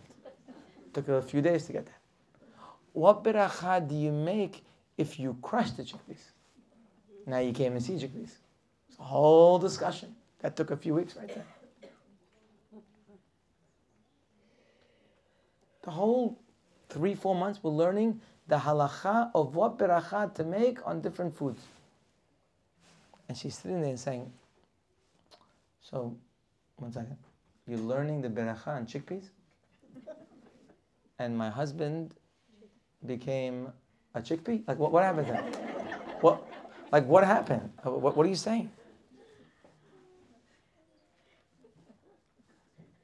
[0.93, 2.05] Took a few days to get that.
[2.96, 4.64] What beracha do you make
[4.98, 6.32] if you crush the chickpeas?
[7.28, 8.32] Now you came and see chickpeas.
[8.88, 10.16] It's a whole discussion.
[10.39, 11.46] That took a few weeks right there.
[15.84, 16.39] The whole
[16.88, 21.62] three, four months we're learning the halacha of what beracha to make on different foods.
[23.28, 24.32] And she's sitting there and saying,
[25.82, 26.16] So,
[26.78, 27.18] one second.
[27.68, 29.26] You're learning the beracha on chickpeas?
[31.20, 32.14] and my husband
[33.06, 33.72] became
[34.14, 34.68] a chickpea?
[34.68, 35.43] Like, what, what happened then?
[36.22, 36.47] What,
[36.91, 37.72] like, what happened?
[37.86, 38.72] Uh, what, what are you saying?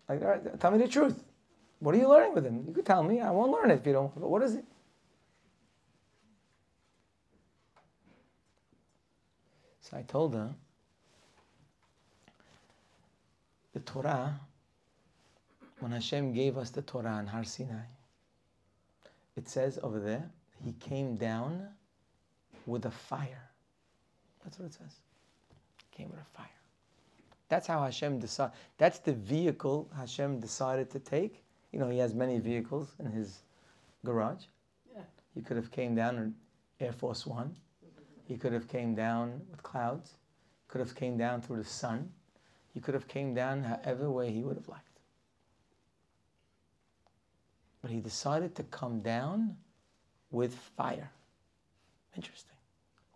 [0.08, 1.24] Like, all right, tell me the truth.
[1.80, 2.64] What are you learning with him?
[2.68, 3.22] You could tell me.
[3.22, 4.14] I won't learn it if you don't.
[4.20, 4.66] But what is it?
[9.82, 10.54] So I told her
[13.74, 14.40] the Torah,
[15.80, 17.84] when Hashem gave us the Torah in Har Sinai,
[19.42, 20.30] it says over there,
[20.64, 21.68] he came down
[22.68, 23.50] with a fire.
[24.44, 25.00] That's what it says.
[25.92, 26.46] Came with a fire.
[27.50, 28.54] That's how Hashem decided.
[28.78, 31.44] That's the vehicle Hashem decided to take.
[31.72, 33.40] You know, he has many vehicles in his
[34.06, 34.44] garage.
[34.96, 35.02] Yeah.
[35.34, 36.36] He could have came down in
[36.80, 37.56] Air Force One.
[38.28, 40.14] He could have came down with clouds.
[40.68, 42.12] Could have came down through the sun.
[42.76, 44.91] He could have came down however way he would have liked.
[47.82, 49.58] But he decided to come down
[50.30, 51.12] with fire.
[52.16, 52.56] Interesting.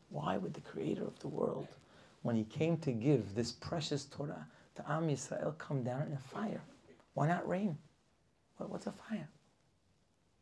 [0.10, 1.68] Why would the creator of the world,
[2.22, 6.18] when he came to give this precious Torah to Am Yisrael, come down in a
[6.18, 6.62] fire?
[7.14, 7.78] Why not rain?
[8.58, 9.28] What's a fire?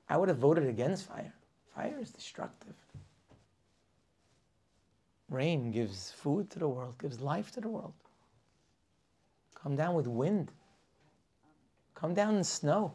[0.09, 1.33] I would have voted against fire.
[1.75, 2.75] Fire is destructive.
[5.29, 7.93] Rain gives food to the world, gives life to the world.
[9.55, 10.51] Come down with wind.
[11.95, 12.93] Come down in snow.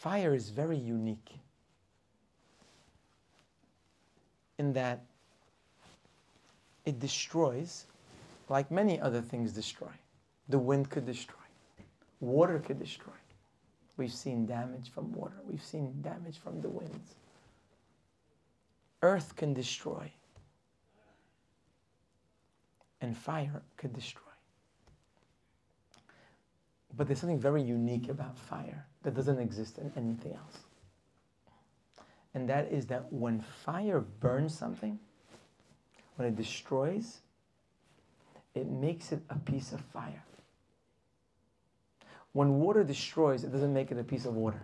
[0.00, 1.30] Fire is very unique
[4.56, 5.04] in that
[6.86, 7.84] it destroys
[8.48, 9.92] like many other things destroy.
[10.48, 11.44] The wind could destroy,
[12.20, 13.12] water could destroy.
[13.98, 17.14] We've seen damage from water, we've seen damage from the winds.
[19.02, 20.10] Earth can destroy,
[23.02, 24.22] and fire could destroy.
[26.96, 30.58] But there's something very unique about fire that doesn't exist in anything else.
[32.34, 34.98] And that is that when fire burns something,
[36.16, 37.20] when it destroys,
[38.54, 40.22] it makes it a piece of fire.
[42.32, 44.62] When water destroys, it doesn't make it a piece of water.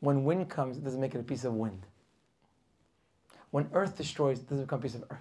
[0.00, 1.84] When wind comes, it doesn't make it a piece of wind.
[3.50, 5.18] When earth destroys, it doesn't become a piece of earth.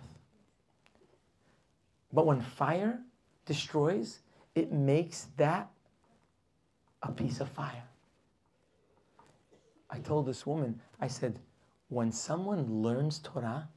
[2.13, 2.99] But when fire
[3.45, 4.19] destroys,
[4.53, 5.69] it makes that
[7.03, 7.83] a piece of fire.
[9.89, 11.39] I told this woman, I said,
[11.89, 13.69] when someone learns Torah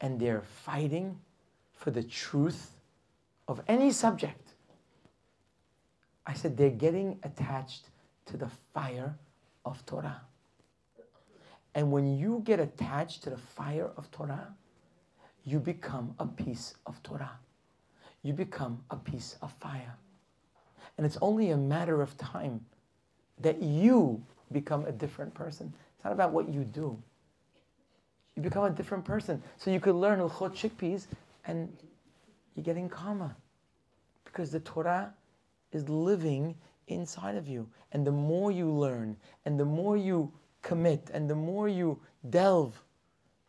[0.00, 1.18] and they're fighting
[1.72, 2.72] for the truth
[3.46, 4.54] of any subject,
[6.26, 7.88] I said, they're getting attached
[8.26, 9.16] to the fire
[9.64, 10.22] of Torah.
[11.74, 14.54] And when you get attached to the fire of Torah,
[15.44, 17.38] you become a piece of Torah.
[18.22, 19.94] You become a piece of fire.
[20.96, 22.64] And it's only a matter of time
[23.40, 24.22] that you
[24.52, 25.72] become a different person.
[25.96, 26.96] It's not about what you do.
[28.36, 29.42] You become a different person.
[29.58, 31.06] So you could learn Hilchot chickpeas
[31.46, 31.72] and
[32.54, 33.34] you're getting calmer.
[34.24, 35.12] Because the Torah
[35.72, 36.54] is living
[36.88, 37.68] inside of you.
[37.92, 40.32] And the more you learn, and the more you
[40.62, 42.82] commit, and the more you delve,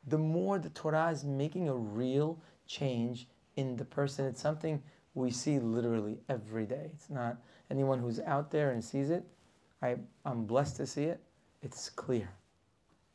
[0.07, 4.25] the more the Torah is making a real change in the person.
[4.25, 4.81] It's something
[5.15, 6.91] we see literally every day.
[6.93, 7.37] It's not
[7.71, 9.23] anyone who's out there and sees it.
[9.81, 9.95] I,
[10.25, 11.19] I'm blessed to see it.
[11.63, 12.29] It's clear.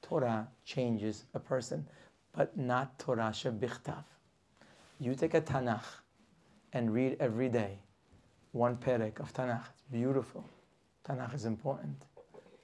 [0.03, 1.86] Torah changes a person,
[2.32, 4.03] but not Torah shebichtav.
[4.98, 5.84] You take a Tanakh
[6.72, 7.78] and read every day
[8.53, 9.64] one perek of Tanakh.
[9.72, 10.44] It's beautiful.
[11.07, 12.03] Tanakh is important,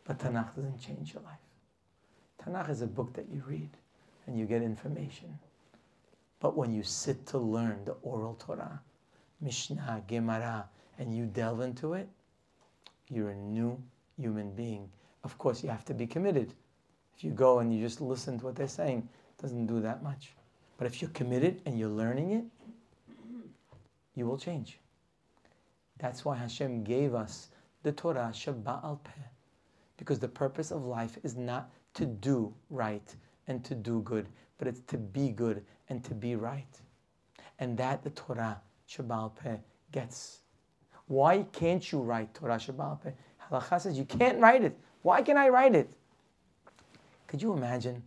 [0.04, 1.38] but Tanakh doesn't change your life.
[2.42, 3.70] Tanakh is a book that you read
[4.26, 5.38] and you get information.
[6.40, 8.80] But when you sit to learn the oral Torah,
[9.40, 10.68] Mishnah, Gemara,
[10.98, 12.08] and you delve into it,
[13.08, 13.80] you're a new
[14.16, 14.88] human being.
[15.24, 16.54] Of course, you have to be committed.
[17.16, 19.08] If you go and you just listen to what they're saying,
[19.38, 20.34] it doesn't do that much.
[20.78, 22.44] But if you're committed and you're learning it,
[24.14, 24.78] you will change.
[25.98, 27.48] That's why Hashem gave us
[27.82, 29.22] the Torah Shabba'al Peh.
[29.96, 33.14] Because the purpose of life is not to do right
[33.48, 34.28] and to do good,
[34.58, 36.80] but it's to be good and to be right.
[37.58, 39.56] And that the Torah Shabba'al Peh
[39.92, 40.40] gets.
[41.06, 43.10] Why can't you write Torah Shabba'al Peh?
[43.50, 44.78] Halacha says you can't write it.
[45.02, 45.92] Why can I write it?
[47.26, 48.02] Could you imagine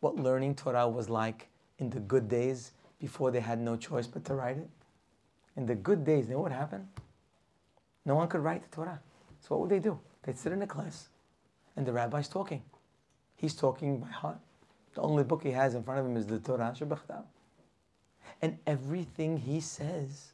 [0.00, 4.24] what learning Torah was like in the good days before they had no choice but
[4.26, 4.68] to write it?
[5.56, 6.86] In the good days, you know what happened?
[8.04, 9.00] No one could write the Torah.
[9.40, 9.98] So what would they do?
[10.22, 11.08] They'd sit in a class
[11.76, 12.62] and the rabbi's talking.
[13.36, 14.38] He's talking by heart.
[14.94, 17.24] The only book he has in front of him is the Torah Shabbatam.
[18.42, 20.32] And everything he says,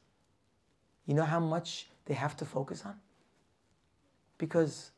[1.07, 2.95] you know how much they have to focus on?
[4.39, 4.91] Because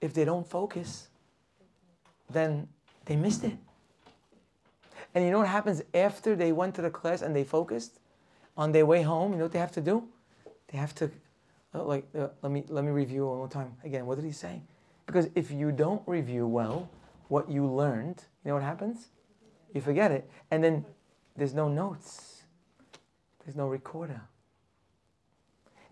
[0.00, 1.08] if they don't focus,
[2.30, 2.68] then
[3.06, 3.56] they missed it.
[5.14, 8.00] And you know what happens after they went to the class and they focused?
[8.56, 10.04] On their way home, you know what they have to do?
[10.68, 11.10] They have to
[11.74, 13.74] uh, like, uh, let me let me review one more time.
[13.82, 14.62] Again, what did he say?
[15.06, 16.88] Because if you don't review well
[17.28, 19.08] what you learned, you know what happens?
[19.72, 20.84] You forget it, and then
[21.36, 22.33] there's no notes.
[23.44, 24.20] There's no recorder.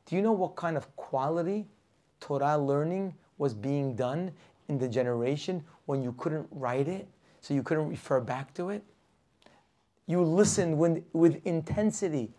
[0.07, 1.67] Do you know what kind of quality
[2.21, 4.33] Torah learning was being done
[4.69, 7.09] in the generation when you couldn't write it,
[7.41, 8.83] so you couldn't refer back to it?
[10.07, 12.33] You listened with, with intensity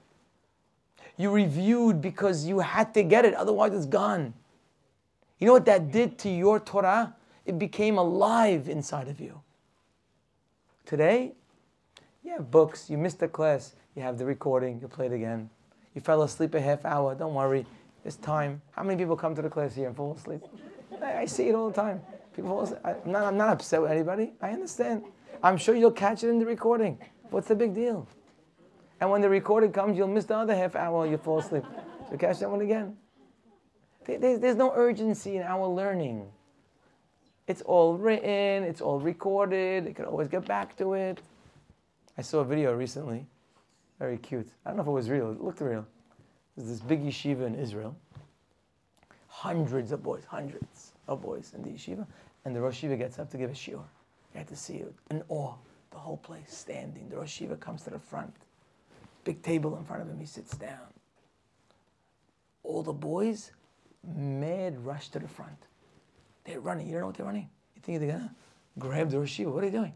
[1.17, 4.33] you reviewed because you had to get it, otherwise it's gone.
[5.39, 7.15] You know what that did to your Torah?
[7.45, 9.41] It became alive inside of you.
[10.85, 11.33] Today,
[12.23, 15.49] you have books, you missed a class, you have the recording, you play it again.
[15.95, 17.15] You fell asleep a half hour.
[17.15, 17.65] Don't worry.
[18.03, 18.61] It's time.
[18.71, 20.41] How many people come to the class here and fall asleep?
[21.01, 22.01] I, I see it all the time.
[22.35, 22.77] People.
[22.83, 24.33] I, am not, I'm not upset with anybody.
[24.41, 25.03] I understand.
[25.43, 26.97] I'm sure you'll catch it in the recording.
[27.29, 28.07] What's the big deal?
[28.99, 31.05] And when the recording comes, you'll miss the other half hour.
[31.05, 31.63] You'll fall asleep.
[32.09, 32.97] So catch that one again.
[34.05, 36.27] There's, there's no urgency in our learning.
[37.47, 41.19] It's all written, it's all recorded, you can always get back to it.
[42.17, 43.25] I saw a video recently,
[44.03, 44.49] very cute.
[44.65, 45.85] I don't know if it was real, it looked real.
[46.57, 47.95] There's this big yeshiva in Israel.
[49.29, 52.05] Hundreds of boys, hundreds of boys in the yeshiva.
[52.43, 53.69] And the Rosh Yeshiva gets up to give a shiur.
[53.69, 53.85] You
[54.33, 55.53] had to see it in awe.
[55.91, 57.07] The whole place standing.
[57.07, 58.33] The Rosh Yeshiva comes to the front.
[59.23, 60.19] Big table in front of him.
[60.19, 60.91] He sits down.
[62.63, 63.51] All the boys,
[64.03, 65.67] mad rush to the front.
[66.43, 66.87] They're running.
[66.87, 67.49] You don't know what they're running?
[67.77, 68.35] You think they're gonna
[68.77, 69.53] grab the Rosh Yeshiva?
[69.53, 69.93] What are they doing?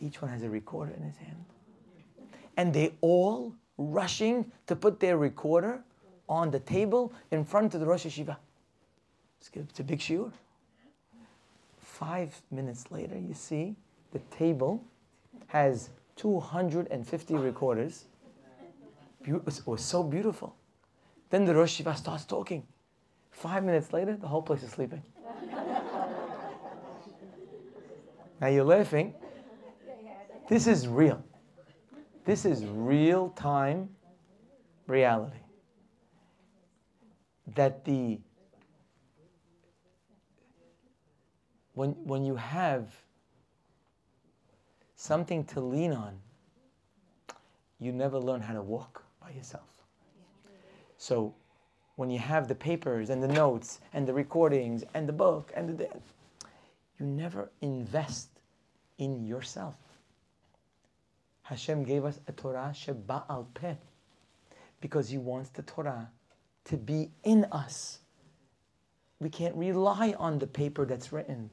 [0.00, 1.44] Each one has a recorder in his hand.
[2.56, 5.82] And they all rushing to put their recorder
[6.28, 8.36] on the table in front of the Rosh Yeshiva.
[9.54, 10.32] It's a big shiur.
[11.78, 13.76] Five minutes later, you see
[14.12, 14.82] the table
[15.48, 18.06] has 250 recorders.
[19.26, 20.56] It was so beautiful.
[21.30, 22.66] Then the Rosh Yeshiva starts talking.
[23.30, 25.02] Five minutes later, the whole place is sleeping.
[28.40, 29.12] now you're laughing.
[30.48, 31.22] This is real.
[32.24, 33.90] This is real time
[34.86, 35.36] reality.
[37.54, 38.18] That the
[41.74, 42.94] when when you have
[44.96, 46.18] something to lean on,
[47.78, 49.68] you never learn how to walk by yourself.
[50.96, 51.34] So
[51.96, 55.76] when you have the papers and the notes and the recordings and the book and
[55.76, 55.88] the
[56.98, 58.28] you never invest
[58.98, 59.83] in yourself.
[61.44, 63.74] Hashem gave us a Torah sheba al peh
[64.80, 66.10] because He wants the Torah
[66.64, 68.00] to be in us.
[69.20, 71.50] We can't rely on the paper that's written.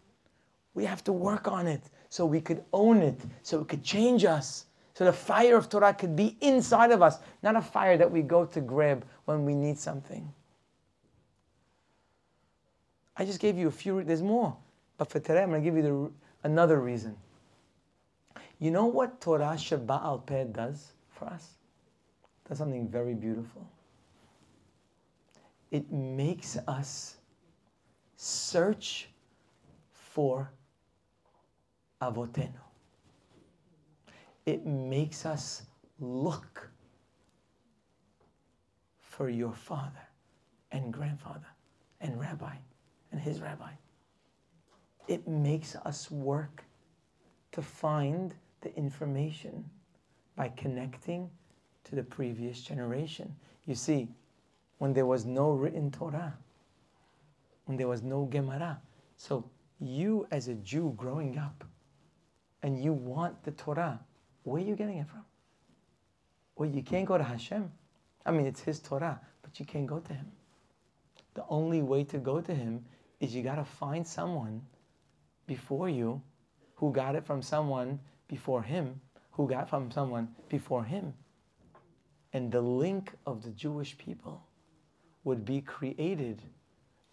[0.74, 4.26] We have to work on it so we could own it, so it could change
[4.26, 8.12] us, so the fire of Torah could be inside of us, not a fire that
[8.12, 10.34] we go to grab when we need something.
[13.18, 14.56] I just gave you a few, there's more.
[14.98, 16.12] But for today, I'm going to give you
[16.44, 17.16] the, another reason.
[18.62, 21.56] You know what Torah Sheba al Peh does for us?
[22.46, 23.68] It does something very beautiful.
[25.72, 27.18] It makes us
[28.18, 29.10] search
[29.92, 30.52] for
[32.04, 32.54] Avotenu.
[34.46, 35.64] It makes us
[36.00, 36.70] look
[39.00, 40.08] for your father
[40.72, 41.48] and grandfather
[42.00, 42.54] and rabbi
[43.12, 43.72] and his rabbi.
[45.08, 46.64] It makes us work
[47.54, 49.70] to find the information
[50.36, 51.30] by connecting
[51.84, 53.36] to the previous generation.
[53.66, 54.10] You see,
[54.78, 56.34] when there was no written Torah,
[57.66, 58.82] when there was no Gemara,
[59.18, 61.64] so you as a Jew growing up,
[62.64, 64.00] and you want the Torah,
[64.44, 65.26] where are you getting it from?
[66.56, 67.72] Well, you can't go to Hashem.
[68.26, 70.32] I mean, it's His Torah, but you can't go to Him.
[71.34, 72.86] The only way to go to Him
[73.20, 74.62] is you got to find someone
[75.48, 76.22] before you
[76.76, 78.00] who got it from someone
[78.32, 79.02] before him,
[79.32, 81.14] who got from someone before him.
[82.32, 84.42] And the link of the Jewish people
[85.26, 86.42] would be created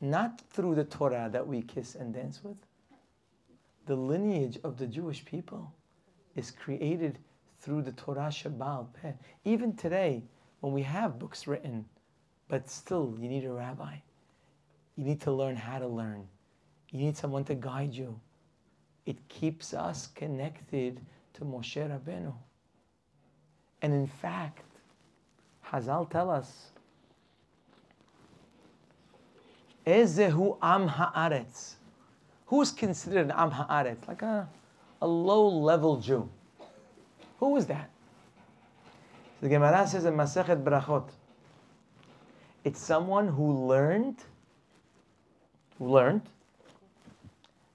[0.01, 2.57] not through the Torah that we kiss and dance with.
[3.87, 5.75] The lineage of the Jewish people
[6.37, 7.19] is created
[7.61, 9.15] through the Torah Sheba Peh.
[9.45, 10.23] Even today,
[10.61, 11.85] when we have books written,
[12.47, 13.97] but still you need a rabbi.
[14.95, 16.29] You need to learn how to learn.
[16.93, 18.21] You need someone to guide you
[19.09, 21.01] it keeps us connected
[21.33, 22.35] to Moshe Rabbeinu.
[23.81, 24.67] And in fact,
[25.67, 26.73] Hazal tell us,
[29.87, 31.77] Ezehu Am Haaretz.
[32.49, 34.07] Who's considered an Am Haaretz?
[34.07, 34.47] Like a,
[35.01, 36.29] a low-level Jew.
[37.39, 37.89] Who is that?
[39.41, 41.09] The Gemara says in Masechet Brachot,
[42.63, 44.17] it's someone who learned,
[45.79, 46.29] who learned,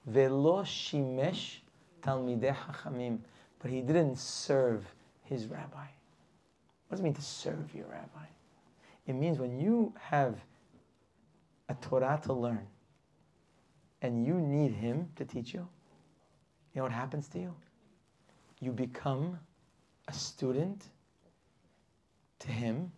[0.06, 1.58] Velo shimesh
[2.02, 3.18] talmidei hachamim.
[3.58, 4.84] But he didn't serve
[5.22, 5.86] his rabbi.
[6.88, 8.26] What does it mean to serve your rabbi?
[9.06, 10.36] It means when you have
[11.68, 12.66] a Torah to learn
[14.02, 15.66] and you need him to teach you,
[16.74, 17.54] you know what happens to you?
[18.60, 19.38] You become
[20.08, 20.84] a student
[22.40, 22.92] to him.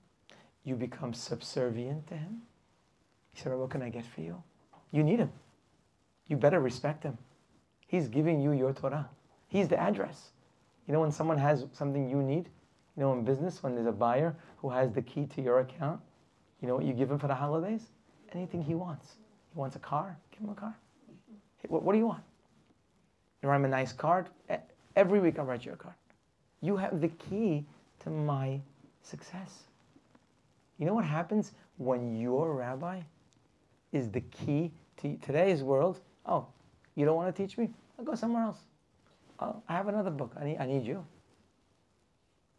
[0.65, 2.43] You become subservient to him.
[3.33, 4.43] He said, well, What can I get for you?
[4.91, 5.31] You need him
[6.29, 7.17] you better respect him.
[7.87, 9.09] He's giving you your Torah.
[9.49, 10.31] He's the address.
[10.87, 12.49] You know, when someone has something you need,
[12.97, 16.01] You know, in business, when there's a buyer who has the key to your account,
[16.61, 17.91] you know what you give him for the holidays?
[18.33, 19.17] Anything he wants.
[19.53, 20.77] He wants a car, give him a car.
[21.59, 22.23] Hey, what, what do you want?
[23.43, 24.29] You write him a nice card?
[24.97, 25.95] Every week I'll write you a card.
[26.63, 27.67] You have the key
[28.01, 28.61] to my
[29.03, 29.65] success.
[30.79, 33.01] You know what happens when your rabbi
[33.93, 34.73] is the key
[35.03, 36.01] to today's world?
[36.27, 36.47] Oh,
[36.95, 37.71] you don't want to teach me?
[37.99, 38.59] I'll go somewhere else.
[39.39, 40.33] Oh, I have another book.
[40.41, 41.05] I need, I need you.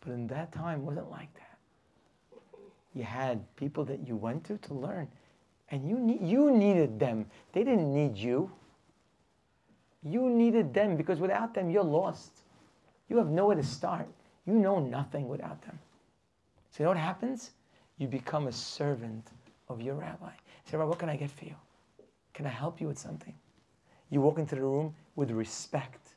[0.01, 1.57] But in that time, it wasn't like that.
[2.93, 5.07] You had people that you went to to learn,
[5.69, 7.25] and you, need, you needed them.
[7.51, 8.51] They didn't need you.
[10.03, 12.43] You needed them because without them, you're lost.
[13.09, 14.07] You have nowhere to start.
[14.45, 15.77] You know nothing without them.
[16.71, 17.51] So, you know what happens?
[17.97, 19.27] You become a servant
[19.67, 20.31] of your rabbi.
[20.65, 21.55] Say, Rabbi, what can I get for you?
[22.33, 23.33] Can I help you with something?
[24.09, 26.15] You walk into the room with respect.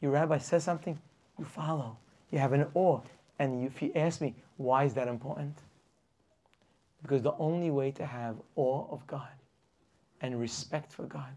[0.00, 0.98] Your rabbi says something,
[1.38, 1.96] you follow.
[2.30, 3.00] You have an awe.
[3.38, 5.58] And if you ask me, why is that important?
[7.02, 9.28] Because the only way to have awe of God
[10.20, 11.36] and respect for God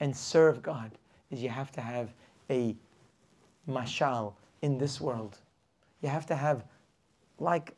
[0.00, 0.92] and serve God
[1.30, 2.12] is you have to have
[2.50, 2.76] a
[3.68, 4.32] mashal
[4.62, 5.38] in this world.
[6.02, 6.64] You have to have
[7.38, 7.74] like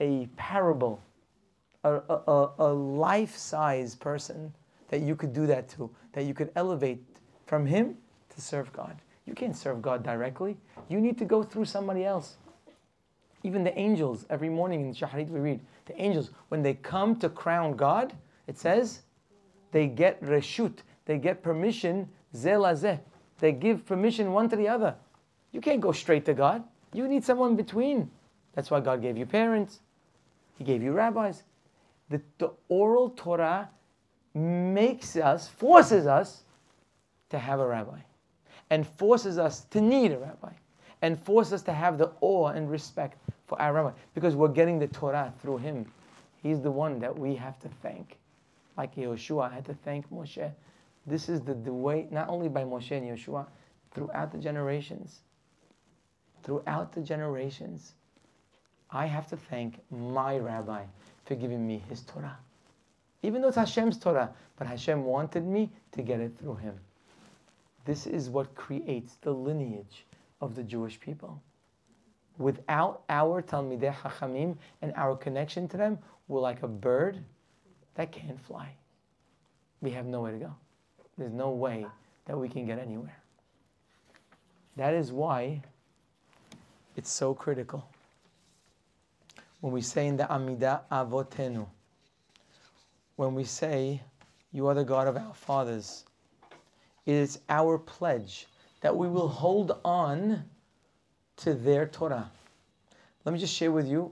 [0.00, 1.00] a parable,
[1.84, 4.52] a, a, a life size person
[4.90, 7.02] that you could do that to, that you could elevate
[7.46, 7.96] from him
[8.34, 8.96] to serve God.
[9.24, 10.56] You can't serve God directly.
[10.88, 12.36] You need to go through somebody else.
[13.42, 17.28] Even the angels, every morning in Shaharit we read, the angels, when they come to
[17.28, 18.12] crown God,
[18.46, 19.02] it says,
[19.72, 22.98] they get reshut, they get permission, zelazeh.
[23.38, 24.94] They give permission one to the other.
[25.52, 26.62] You can't go straight to God.
[26.92, 28.10] You need someone between.
[28.54, 29.80] That's why God gave you parents.
[30.58, 31.44] He gave you rabbis.
[32.10, 33.70] The, the oral Torah
[34.34, 36.42] makes us, forces us
[37.30, 37.98] to have a rabbi,
[38.70, 40.52] and forces us to need a rabbi,
[41.02, 44.78] and forces us to have the awe and respect for our rabbi, because we're getting
[44.78, 45.86] the Torah through him.
[46.42, 48.18] He's the one that we have to thank.
[48.76, 50.50] Like Yehoshua had to thank Moshe.
[51.06, 53.46] This is the, the way, not only by Moshe and Yehoshua,
[53.92, 55.20] throughout the generations.
[56.42, 57.92] Throughout the generations,
[58.90, 60.84] I have to thank my rabbi
[61.26, 62.38] for giving me his Torah.
[63.22, 66.74] Even though it's Hashem's Torah, but Hashem wanted me to get it through him.
[67.84, 70.06] This is what creates the lineage
[70.40, 71.42] of the Jewish people.
[72.38, 75.98] Without our Talmidei Chachamim and our connection to them,
[76.28, 77.18] we're like a bird
[77.94, 78.70] that can't fly.
[79.82, 80.54] We have nowhere to go.
[81.18, 81.86] There's no way
[82.26, 83.16] that we can get anywhere.
[84.76, 85.62] That is why
[86.96, 87.86] it's so critical.
[89.60, 91.66] When we say in the Amidah Avotenu,
[93.20, 94.00] when we say,
[94.50, 96.06] You are the God of our fathers,
[97.04, 98.46] it is our pledge
[98.80, 100.42] that we will hold on
[101.36, 102.30] to their Torah.
[103.26, 104.10] Let me just share with you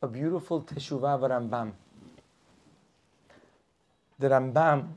[0.00, 1.72] a beautiful Teshuvah of Rambam.
[4.18, 4.88] The Rambam,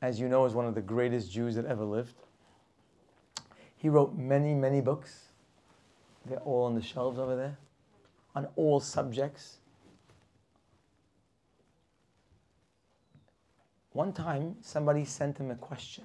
[0.00, 2.14] as you know, is one of the greatest Jews that ever lived.
[3.76, 5.24] He wrote many, many books.
[6.24, 7.58] They're all on the shelves over there,
[8.34, 9.58] on all subjects.
[13.94, 16.02] One time, somebody sent him a question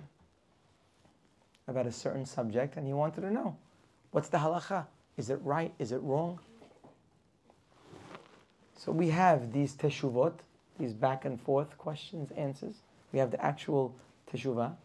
[1.68, 3.58] about a certain subject, and he wanted to know
[4.12, 4.86] what's the halacha?
[5.18, 5.74] Is it right?
[5.80, 6.40] Is it wrong?
[8.78, 10.34] So we have these teshuvot,
[10.80, 12.76] these back and forth questions, answers.
[13.12, 13.96] We have the actual
[14.32, 14.76] teshuvah.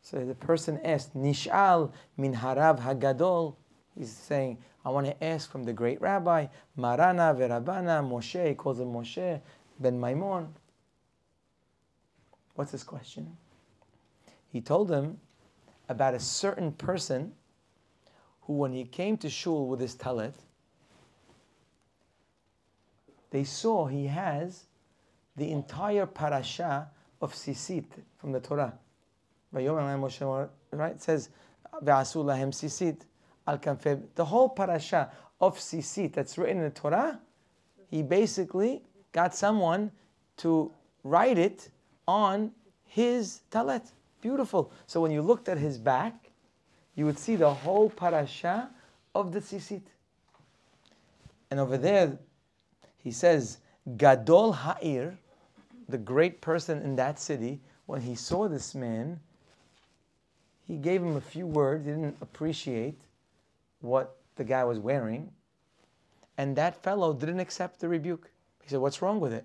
[0.00, 3.54] So the person asked, Nishal min harav hagadol.
[3.98, 8.48] He's saying, I want to ask from the great rabbi, Marana verabana Moshe.
[8.48, 9.42] He calls him Moshe
[9.78, 10.48] ben Maimon.
[12.54, 13.36] What's his question?
[14.48, 15.18] He told him
[15.88, 17.32] about a certain person
[18.42, 20.34] who, when he came to shul with his talit,
[23.30, 24.64] they saw he has
[25.36, 26.90] the entire parasha
[27.22, 27.86] of Tzitzit
[28.18, 28.74] from the Torah.
[29.52, 29.66] Right?
[29.66, 31.30] It says,
[31.80, 35.10] The whole parasha
[35.40, 37.20] of Tzitzit that's written in the Torah,
[37.90, 39.90] he basically got someone
[40.38, 40.72] to
[41.04, 41.70] write it
[42.06, 42.52] on
[42.86, 43.82] his talet.
[44.20, 44.72] Beautiful.
[44.86, 46.30] So when you looked at his back,
[46.94, 48.70] you would see the whole parasha
[49.14, 49.82] of the tzitzit.
[51.50, 52.18] And over there,
[52.98, 53.58] he says,
[53.96, 55.18] Gadol Ha'ir,
[55.88, 59.18] the great person in that city, when he saw this man,
[60.66, 61.84] he gave him a few words.
[61.84, 62.98] He didn't appreciate
[63.80, 65.30] what the guy was wearing.
[66.38, 68.30] And that fellow didn't accept the rebuke.
[68.62, 69.44] He said, What's wrong with it?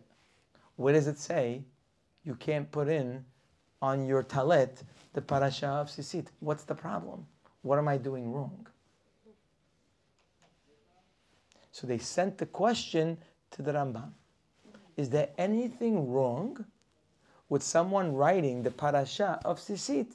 [0.75, 1.63] What does it say
[2.27, 3.23] you can't put in
[3.81, 4.83] on your talet
[5.13, 6.27] the parasha of Tzitzit?
[6.41, 7.25] What's the problem?
[7.61, 8.67] What am I doing wrong?
[11.71, 13.17] So they sent the question
[13.51, 14.11] to the Rambam.
[14.97, 16.65] Is there anything wrong
[17.47, 20.11] with someone writing the parasha of Tzitzit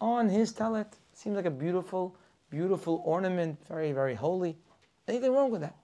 [0.00, 0.92] on his talit?
[1.12, 2.16] Seems like a beautiful,
[2.48, 4.56] beautiful ornament, very, very holy.
[5.06, 5.76] Anything wrong with that?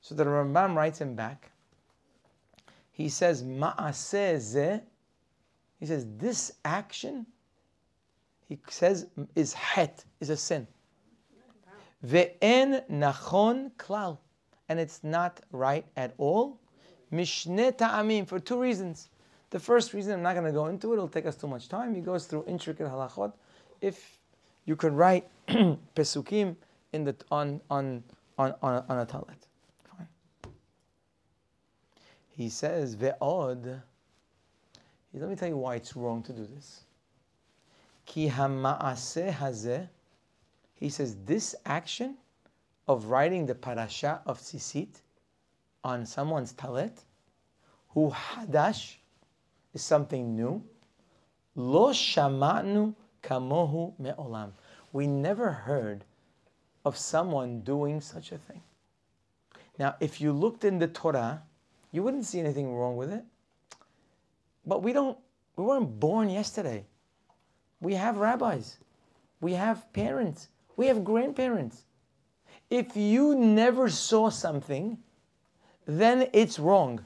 [0.00, 1.50] So the Rambam writes him back.
[2.94, 4.80] He says, Ma'aseh.
[5.80, 7.26] He says, this action,
[8.48, 10.66] he says, is het, is a sin.
[12.06, 14.18] Ve'en nachon klal.
[14.68, 16.58] And it's not right at all.
[17.12, 19.10] Mishne ta'amim, for two reasons.
[19.50, 21.68] The first reason, I'm not going to go into it, it'll take us too much
[21.68, 21.94] time.
[21.94, 23.32] He goes through intricate halachot.
[23.80, 24.18] If
[24.66, 26.56] you could write pesukim
[26.92, 28.04] in the, on, on,
[28.38, 29.43] on, on, on a talit.
[32.36, 33.82] He says, ve'od.
[35.12, 36.82] Let me tell you why it's wrong to do this.
[38.04, 39.88] Ki hazeh
[40.74, 42.16] he says this action
[42.88, 45.00] of writing the parasha of Tzitzit
[45.84, 47.04] on someone's talet,
[47.90, 48.96] who hadash
[49.72, 50.62] is something new.
[51.54, 54.50] Lo shamanu kamohu me'olam.
[54.92, 56.04] We never heard
[56.84, 58.62] of someone doing such a thing.
[59.78, 61.42] Now, if you looked in the Torah,
[61.94, 63.24] you wouldn't see anything wrong with it.
[64.66, 65.16] But we don't,
[65.54, 66.86] we weren't born yesterday.
[67.80, 68.78] We have rabbis,
[69.40, 71.84] we have parents, we have grandparents.
[72.68, 74.98] If you never saw something,
[75.86, 77.04] then it's wrong.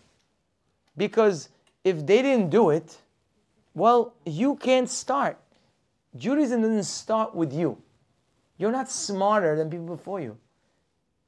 [0.97, 1.51] Because
[1.85, 2.97] if they didn't do it,
[3.74, 5.39] well, you can't start.
[6.16, 7.77] Judaism doesn't start with you.
[8.56, 10.39] You're not smarter than people before you.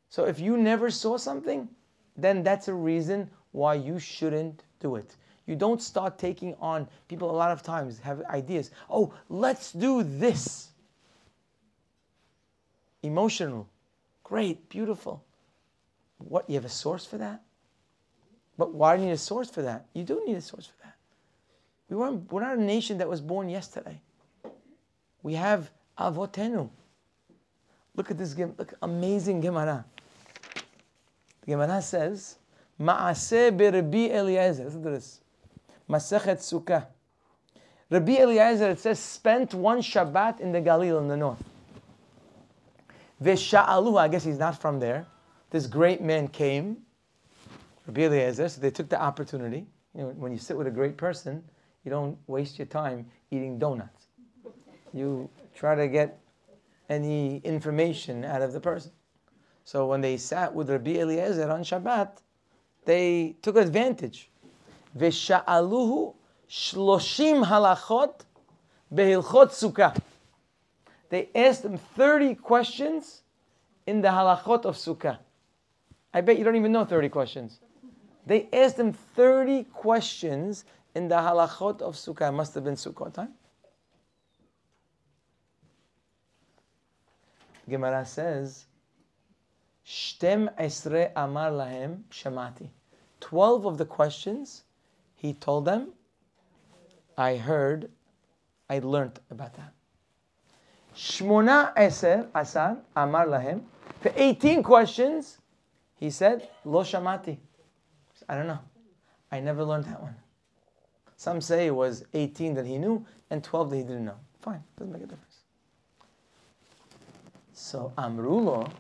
[0.09, 1.69] So if you never saw something,
[2.17, 5.17] then that's a reason why you shouldn't do it.
[5.47, 8.71] You don't start taking on people a lot of times have ideas.
[8.89, 10.69] Oh, let's do this
[13.03, 13.69] emotional.
[14.23, 15.25] Great, beautiful.
[16.19, 17.43] What, you have a source for that?
[18.57, 19.87] But why do you need a source for that?
[19.95, 20.95] You do need a source for that.
[21.89, 24.01] We weren't, we're not a nation that was born yesterday.
[25.23, 26.71] We have Avotenu.
[27.97, 29.85] Look at this look, amazing Gemara.
[31.41, 32.37] The Gemara says,
[32.81, 34.65] Ma'aseh be'Rabbi Eliezer.
[34.65, 35.21] Listen to this.
[35.89, 36.87] Masechet Sukkah.
[37.91, 41.43] Rabbi Eliezer, it says, spent one Shabbat in the Galil in the north.
[43.23, 45.07] Vesha'alu, I guess he's not from there.
[45.51, 46.79] This great man came,
[47.87, 49.67] Rabbi Eliezer, so they took the opportunity.
[49.95, 51.43] You know, when you sit with a great person,
[51.85, 54.07] you don't waste your time eating donuts.
[54.93, 56.21] You try to get
[56.89, 58.93] any information out of the person.
[59.65, 62.19] So when they sat with Rabbi Eliezer on Shabbat,
[62.85, 64.31] they took advantage.
[64.97, 66.15] Vesha'aluhu
[66.49, 68.21] shloshim halachot
[68.93, 69.97] behilchot sukkah
[71.11, 73.23] they asked him 30 questions
[73.87, 75.19] in the halachot of Sukkah.
[76.15, 77.61] I bet you don't even know 30 questions.
[78.27, 82.29] They asked him 30 questions in the halachot of Sukkah.
[82.29, 83.35] It must have been Sukkot time.
[87.69, 88.67] Gemara says,
[89.87, 92.69] Shtem esre amar lahem shamati.
[93.21, 94.63] Twelve of the questions,
[95.15, 95.93] he told them,
[97.19, 97.91] I heard,
[98.69, 99.73] I learned about that.
[100.97, 103.63] Shmona Eser Asar Amar Lahem.
[104.01, 105.39] For 18 questions,
[105.97, 107.37] he said, Lo Shamati.
[108.29, 108.59] I don't know.
[109.31, 110.15] I never learned that one.
[111.17, 114.17] Some say it was 18 that he knew and 12 that he didn't know.
[114.41, 115.37] Fine, doesn't make a difference.
[117.53, 118.71] So Amrulo,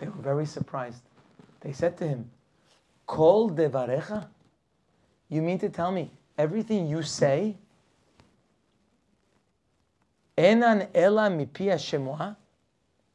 [0.00, 1.02] they were very surprised.
[1.60, 2.30] They said to him,
[3.06, 4.26] Kol devarecha?
[5.28, 7.56] You mean to tell me everything you say
[10.40, 12.36] Enan ela mipia shemoa.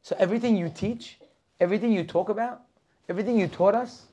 [0.02, 1.18] So everything you teach,
[1.58, 2.62] everything you talk about,
[3.08, 4.06] everything you taught us,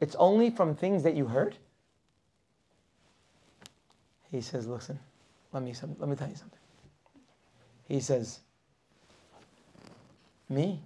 [0.00, 1.56] it's only from things that you heard.
[4.30, 4.98] He says, "Listen,
[5.52, 6.58] let me some, let me tell you something."
[7.86, 8.40] He says,
[10.48, 10.80] "Me,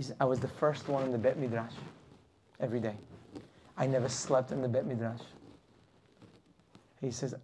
[0.00, 1.74] he said, I was the first one in the Bet Midrash
[2.58, 2.94] every day.
[3.76, 5.20] I never slept in the Bet Midrash."
[7.02, 7.34] He says,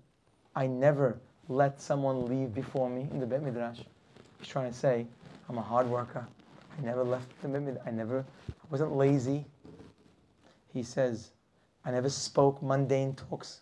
[0.55, 3.81] "I never let someone leave before me in the Bet Midrash.
[4.39, 5.07] He's trying to say,
[5.51, 6.27] I'm a hard worker.
[6.79, 7.87] I never left the Bet Midrash.
[7.87, 9.45] I never, I wasn't lazy.
[10.73, 11.33] He says,
[11.85, 13.61] I never spoke mundane talks.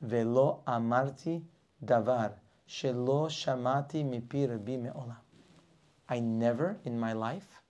[0.00, 1.42] Velo amarti
[1.84, 2.34] davar
[2.68, 5.16] shelo shamati mipi rabbi me'olam.
[6.08, 7.62] I never in my life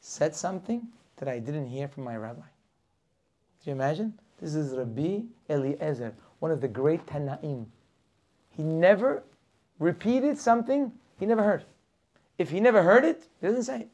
[0.00, 2.40] said something that I didn't hear from my rabbi.
[2.40, 4.14] Do you imagine?
[4.40, 7.66] This is Rabbi Eliezer, one of the great Tanaim.
[8.50, 9.22] He never
[9.78, 11.64] repeated something he never heard.
[12.38, 13.88] If he never heard it, he doesn't say it.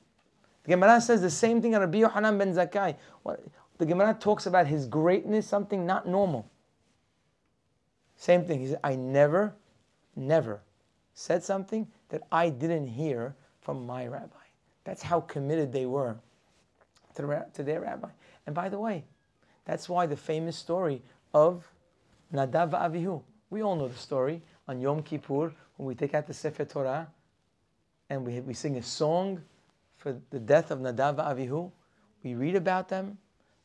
[0.64, 2.96] The Gemara says the same thing on Rabbi Yohanan ben Zakkai.
[3.78, 6.48] The Gemara talks about his greatness, something not normal.
[8.16, 8.60] Same thing.
[8.60, 9.54] He said, I never,
[10.14, 10.60] never
[11.14, 14.36] said something that I didn't hear from my rabbi.
[14.84, 16.16] That's how committed they were
[17.14, 18.08] to, to their rabbi.
[18.46, 19.04] And by the way,
[19.64, 21.02] that's why the famous story
[21.32, 21.66] of
[22.32, 23.22] Nadav Avihu.
[23.50, 27.08] We all know the story on Yom Kippur when we take out the Sefer Torah
[28.10, 29.40] and we, we sing a song
[29.96, 31.70] for the death of Nadav Avihu.
[32.24, 33.18] We read about them.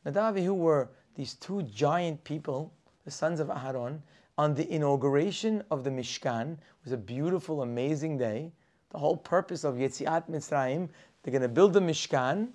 [0.06, 2.72] Nadav Avihu were these two giant people,
[3.04, 3.98] the sons of Aharon,
[4.36, 6.52] on the inauguration of the Mishkan.
[6.52, 8.52] It was a beautiful, amazing day.
[8.90, 10.88] The whole purpose of Yetziat Mitzrayim,
[11.22, 12.48] they're going to build the Mishkan.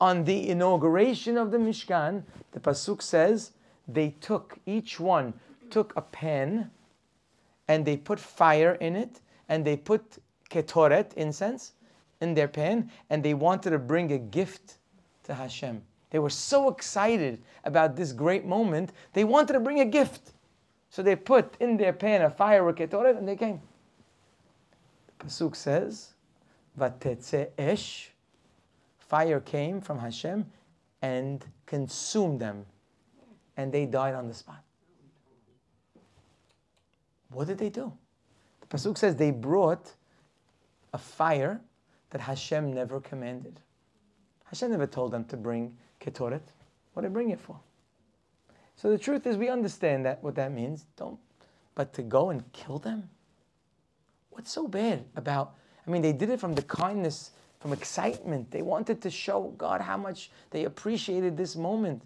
[0.00, 2.22] On the inauguration of the Mishkan,
[2.52, 3.52] the Pasuk says,
[3.86, 5.34] they took, each one
[5.70, 6.70] took a pan
[7.68, 10.18] and they put fire in it and they put
[10.50, 11.72] ketoret, incense,
[12.20, 14.78] in their pan and they wanted to bring a gift
[15.24, 15.82] to Hashem.
[16.10, 20.32] They were so excited about this great moment, they wanted to bring a gift.
[20.90, 23.60] So they put in their pan a fire with ketoret and they came.
[25.18, 26.14] Pasuk says,
[26.78, 28.10] Vatetze esh,
[28.98, 30.46] fire came from Hashem
[31.02, 32.64] and consumed them
[33.56, 34.62] and they died on the spot.
[37.30, 37.92] What did they do?
[38.60, 39.92] The Pasuk says they brought
[40.94, 41.60] a fire
[42.10, 43.60] that Hashem never commanded.
[44.44, 46.40] Hashem never told them to bring ketoret.
[46.94, 47.58] What did they bring it for?
[48.76, 50.86] So the truth is, we understand that what that means.
[50.96, 51.18] Don't,
[51.74, 53.10] but to go and kill them.
[54.38, 55.54] What's so bad about?
[55.84, 58.52] I mean, they did it from the kindness, from excitement.
[58.52, 62.02] They wanted to show God how much they appreciated this moment.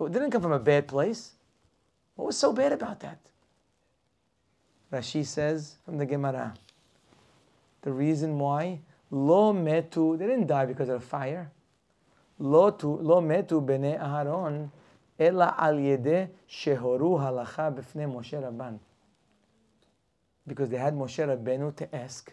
[0.00, 1.34] It didn't come from a bad place.
[2.16, 3.20] What was so bad about that?
[4.92, 6.54] Rashi says from the Gemara,
[7.82, 8.80] the reason why
[9.12, 11.52] lo metu, they didn't die because of fire.
[12.40, 14.70] Lo, tu, lo metu bene Aharon,
[15.16, 18.80] ela al yede shehoru halacha b'fnei Moshe Rabban.
[20.46, 22.32] Because they had Moshe Rabbeinu to ask.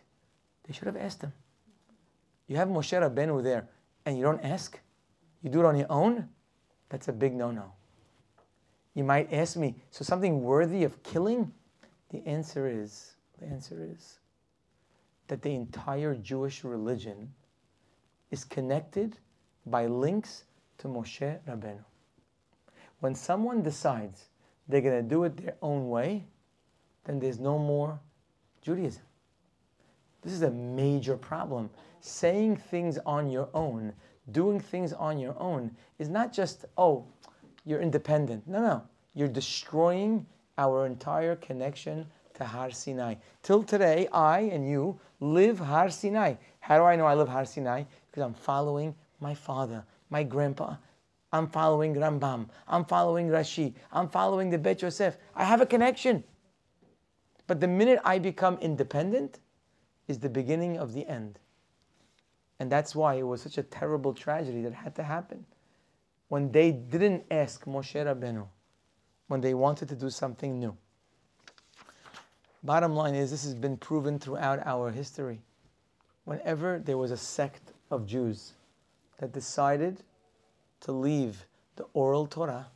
[0.64, 1.34] They should have asked him.
[2.48, 3.68] You have Moshe Rabbeinu there
[4.06, 4.80] and you don't ask?
[5.42, 6.30] You do it on your own?
[6.90, 7.72] That's a big no no.
[8.94, 11.52] You might ask me, so something worthy of killing?
[12.10, 14.20] The answer is, the answer is
[15.28, 17.34] that the entire Jewish religion
[18.32, 19.18] is connected
[19.66, 20.44] by links
[20.80, 21.84] to Moshe Rabbeinu.
[23.00, 24.26] When someone decides
[24.68, 26.26] they're going to do it their own way,
[27.06, 28.00] then there's no more
[28.62, 29.04] Judaism.
[30.22, 31.70] This is a major problem.
[32.00, 33.94] Saying things on your own
[34.32, 37.06] doing things on your own is not just, oh,
[37.66, 38.48] you're independent.
[38.48, 38.84] No, no.
[39.14, 40.26] You're destroying
[40.58, 42.06] our entire connection
[42.36, 43.16] to Har Sinai.
[43.44, 46.36] Till today, I and you live Har Sinai.
[46.60, 47.84] How do I know I live Har Sinai?
[48.10, 50.76] Because I'm following my father, my grandpa.
[51.34, 52.50] I'm following Rambam.
[52.68, 53.74] I'm following Rashi.
[53.92, 55.18] I'm following the Bet Yosef.
[55.36, 56.24] I have a connection.
[57.52, 59.40] But the minute I become independent
[60.08, 61.38] is the beginning of the end.
[62.62, 65.46] And that's why it was such a terrible tragedy that had to happen.
[66.30, 68.48] When they didn't ask Moshe Rabbeinu,
[69.28, 70.78] when they wanted to do something new.
[72.64, 75.42] Bottom line is, this has been proven throughout our history.
[76.24, 78.54] Whenever there was a sect of Jews
[79.18, 80.04] that decided
[80.80, 81.46] to leave
[81.76, 82.68] the oral Torah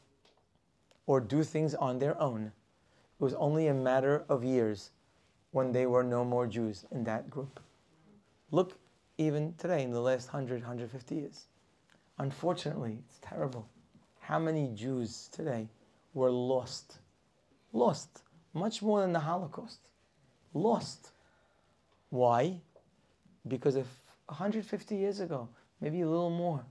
[1.06, 2.52] or do things on their own,
[3.20, 4.92] it was only a matter of years
[5.52, 7.62] when they were no more Jews in that group.
[8.52, 8.78] Look
[9.18, 11.46] even today in the last 100, 150 years.
[12.18, 13.68] Unfortunately, it's terrible.
[14.20, 15.70] How many Jews today
[16.14, 16.98] were lost?
[17.72, 18.24] Lost.
[18.54, 19.80] Much more than the Holocaust.
[20.54, 21.12] Lost.
[22.10, 22.60] Why?
[23.48, 23.88] Because if
[24.28, 25.48] 150 years ago,
[25.80, 26.66] maybe a little more,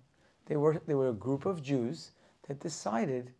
[0.46, 2.10] they were, they were a group of Jews
[2.48, 3.32] that decided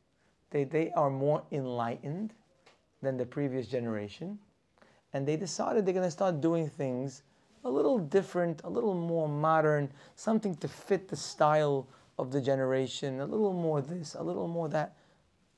[0.51, 2.33] that they are more enlightened
[3.05, 4.39] than the previous generation.
[5.13, 7.23] And they decided they're going to start doing things
[7.65, 11.87] a little different, a little more modern, something to fit the style
[12.19, 14.97] of the generation, a little more this, a little more that.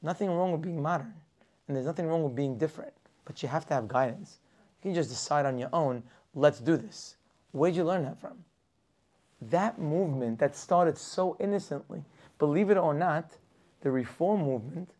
[0.03, 1.15] Nothing wrong with being modern,
[1.67, 2.93] and there's nothing wrong with being different,
[3.25, 4.39] but you have to have guidance.
[4.83, 6.03] You can just decide on your own,
[6.35, 7.17] let's do this.
[7.53, 8.45] Where'd you learn that from?
[9.41, 12.05] That movement that started so innocently,
[12.39, 13.37] believe it or not,
[13.81, 14.91] the reform movement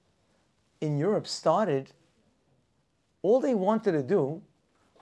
[0.81, 1.93] in Europe started,
[3.27, 4.41] all they wanted to do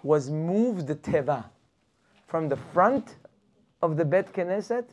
[0.02, 1.44] was move the teva,
[2.26, 3.16] from the front
[3.82, 4.86] of the Bet Knesset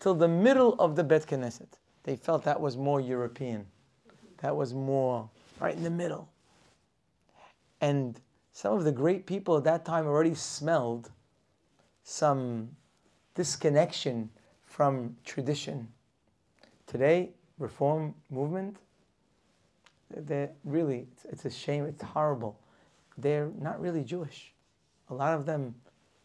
[0.00, 1.68] till the middle of the Bet Knesset.
[2.02, 3.66] They felt that was more European.
[4.38, 5.30] That was more
[5.60, 6.28] right in the middle.
[7.80, 8.20] And
[8.50, 11.12] some of the great people at that time already smelled
[12.02, 12.70] some
[13.36, 14.28] disconnection
[14.64, 15.86] from tradition.
[16.88, 18.78] Today, reform movement,
[20.14, 22.58] they're really, it's, a shame, it's horrible.
[23.18, 24.52] They're not really Jewish.
[25.08, 25.74] A lot of them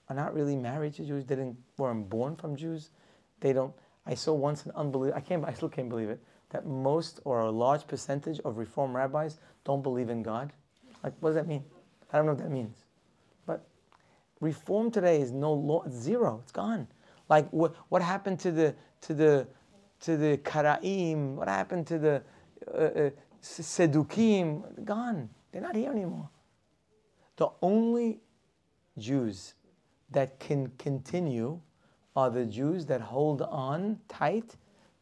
[0.10, 1.26] are not really married to Jews.
[1.26, 2.90] They didn't weren't born from Jews.
[3.40, 3.74] They don't.
[4.06, 5.18] I saw once an unbelievable.
[5.18, 5.46] I can't.
[5.46, 6.22] I still can't believe it.
[6.50, 10.52] That most or a large percentage of Reform rabbis don't believe in God.
[11.04, 11.64] Like, what does that mean?
[12.12, 12.76] I don't know what that means.
[13.46, 13.66] But
[14.42, 15.86] Reform today is no law.
[15.90, 16.42] Zero.
[16.44, 16.88] It's gone.
[17.30, 19.48] Like, what what happened to the to the
[20.02, 21.36] to the Karaim?
[21.36, 22.24] What happened to the
[22.68, 23.10] uh, uh,
[23.42, 24.86] Sedukim?
[24.86, 25.30] Gone.
[25.52, 26.30] They're not here anymore.
[27.38, 28.20] The only
[28.98, 29.54] Jews
[30.12, 31.60] that can continue
[32.16, 34.56] are the Jews that hold on tight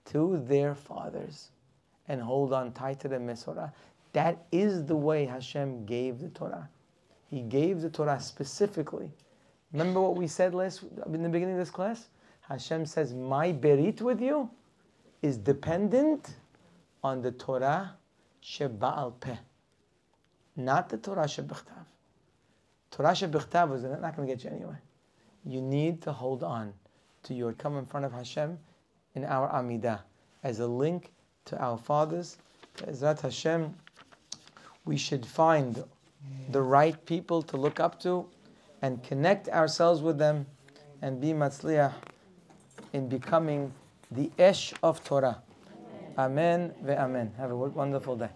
[0.05, 1.51] to their fathers
[2.07, 3.71] and hold on tight to the Mesorah.
[4.13, 6.69] That is the way Hashem gave the Torah.
[7.29, 9.11] He gave the Torah specifically.
[9.71, 12.09] Remember what we said last in the beginning of this class?
[12.41, 14.49] Hashem says, "My berit with you
[15.21, 16.35] is dependent
[17.03, 17.95] on the Torah
[18.43, 19.37] sheba'al peh,
[20.55, 21.85] not the Torah shebichtav.
[22.91, 24.81] Torah shebichtav is not going to get you anywhere
[25.45, 26.73] you need to hold on
[27.23, 28.57] to your come in front of Hashem
[29.15, 29.99] in our Amidah
[30.43, 31.11] as a link
[31.45, 32.37] to our fathers.
[32.77, 33.73] Ezrat Hashem,
[34.85, 35.83] we should find
[36.51, 38.25] the right people to look up to
[38.81, 40.45] and connect ourselves with them
[41.01, 41.93] and be matzliach
[42.93, 43.73] in becoming
[44.11, 45.41] the Esh of Torah.
[46.19, 47.31] Amen ve Amen.
[47.37, 48.29] Have a wonderful day.